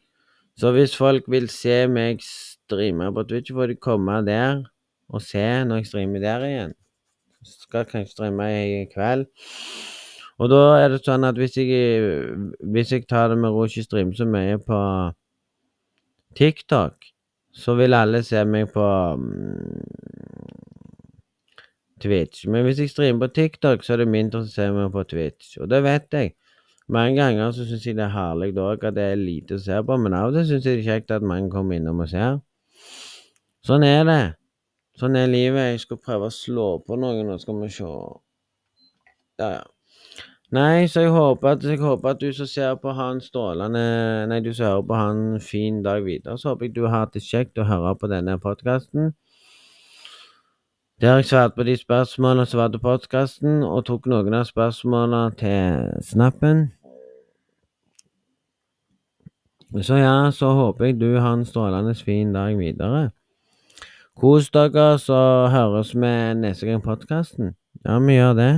Så 0.56 0.70
hvis 0.72 0.96
folk 0.96 1.26
vil 1.28 1.48
se 1.52 1.84
meg 1.90 2.22
streame 2.24 3.10
på 3.12 3.24
Twitch, 3.28 3.52
får 3.52 3.72
de 3.72 3.74
komme 3.76 4.20
der 4.26 4.62
og 5.08 5.22
se 5.22 5.42
når 5.64 5.82
jeg 5.82 5.86
streamer 5.90 6.22
der 6.22 6.46
igjen. 6.46 6.72
Skal 7.46 7.84
kanskje 7.84 8.14
streame 8.14 8.46
i 8.80 8.86
kveld. 8.94 9.26
Og 10.38 10.50
da 10.52 10.62
er 10.82 10.90
det 10.92 11.02
sånn 11.04 11.24
at 11.24 11.38
hvis 11.40 11.56
jeg, 11.56 11.68
hvis 12.60 12.92
jeg 12.92 13.06
tar 13.08 13.30
det 13.32 13.38
med 13.40 13.54
ro, 13.54 13.64
og 13.64 13.70
ikke 13.70 13.86
streamer 13.86 14.18
så 14.18 14.26
mye 14.28 14.58
på 14.60 14.80
TikTok, 16.36 17.06
så 17.56 17.74
vil 17.78 17.96
alle 17.96 18.20
se 18.24 18.42
meg 18.44 18.68
på 18.74 18.86
mm, 19.16 19.86
Twitch. 22.04 22.44
Men 22.52 22.66
hvis 22.66 22.82
jeg 22.82 22.92
streamer 22.92 23.26
på 23.26 23.32
TikTok, 23.38 23.84
så 23.84 23.94
er 23.94 24.04
det 24.04 24.08
mindre 24.12 24.42
som 24.44 24.52
ser 24.52 24.76
meg 24.76 24.92
på 24.92 25.06
Twitch. 25.08 25.56
Og 25.60 25.70
det 25.72 25.80
vet 25.86 26.12
jeg. 26.12 26.34
Mange 26.88 27.16
ganger 27.18 27.50
så 27.50 27.64
syns 27.66 27.86
jeg 27.86 27.96
det 27.98 28.04
er 28.04 28.14
herlig 28.14 28.52
òg 28.62 28.84
at 28.86 28.94
det 28.94 29.06
er 29.10 29.18
lite 29.18 29.56
å 29.56 29.62
se 29.62 29.78
på, 29.82 29.96
men 29.98 30.14
av 30.14 30.30
og 30.30 30.36
til 30.36 30.44
syns 30.52 30.66
jeg 30.68 30.78
det 30.78 30.84
er 30.84 30.90
kjekt 30.92 31.14
at 31.16 31.24
mange 31.26 31.50
kommer 31.50 31.78
innom 31.80 32.04
og 32.04 32.10
ser. 32.12 32.38
Sånn 33.66 33.82
er 33.82 34.04
det. 34.06 34.20
Sånn 35.00 35.16
er 35.18 35.26
livet. 35.26 35.72
Jeg 35.72 35.82
skal 35.82 35.98
prøve 35.98 36.30
å 36.30 36.34
slå 36.34 36.68
på 36.86 36.98
noe 37.00 37.24
nå, 37.26 37.40
skal 37.42 37.58
vi 37.60 37.72
se. 37.74 37.88
Ja, 39.42 39.50
ja. 39.58 39.64
Nei, 40.54 40.86
så 40.86 41.02
jeg 41.02 41.10
håper 41.10 41.56
at, 41.56 41.64
jeg 41.66 41.80
håper 41.82 42.12
at 42.12 42.20
du 42.22 42.28
som 42.32 42.46
ser 42.46 42.76
på 42.78 42.92
han 42.94 43.18
strålende 43.18 43.80
Nei, 44.30 44.38
du 44.40 44.52
som 44.54 44.68
hører 44.68 44.84
på 44.86 44.98
han 45.00 45.40
fin 45.42 45.80
dag 45.82 46.04
videre, 46.06 46.38
så 46.38 46.52
håper 46.52 46.68
jeg 46.68 46.76
du 46.76 46.84
har 46.86 47.00
hatt 47.00 47.16
det 47.18 47.24
kjekt 47.26 47.58
å 47.58 47.66
høre 47.66 47.96
på 47.98 48.06
denne 48.12 48.38
podkasten. 48.38 49.10
Der 51.02 51.18
jeg 51.18 51.26
svart 51.28 51.58
på 51.58 51.66
de 51.66 51.74
spørsmålene 51.76 52.46
som 52.46 52.62
var 52.62 52.70
til 52.72 52.80
podkasten, 52.80 53.58
og 53.66 53.82
tok 53.90 54.06
noen 54.08 54.38
av 54.38 54.46
spørsmålene 54.48 55.34
til 55.36 55.90
snappen. 56.06 56.62
Så 59.82 59.98
ja, 60.00 60.30
så 60.32 60.52
håper 60.56 60.84
jeg 60.84 61.00
du 61.00 61.18
har 61.18 61.34
en 61.34 61.44
strålende 61.44 61.94
fin 61.94 62.32
dag 62.32 62.56
videre. 62.56 63.10
Kos 64.16 64.48
dere, 64.50 64.94
så 64.98 65.18
høres 65.52 65.92
vi 65.94 66.12
neste 66.38 66.66
gang 66.66 66.80
podkasten. 66.84 67.52
Ja, 67.84 67.98
vi 68.00 68.16
gjør 68.16 68.32
det. 68.38 68.52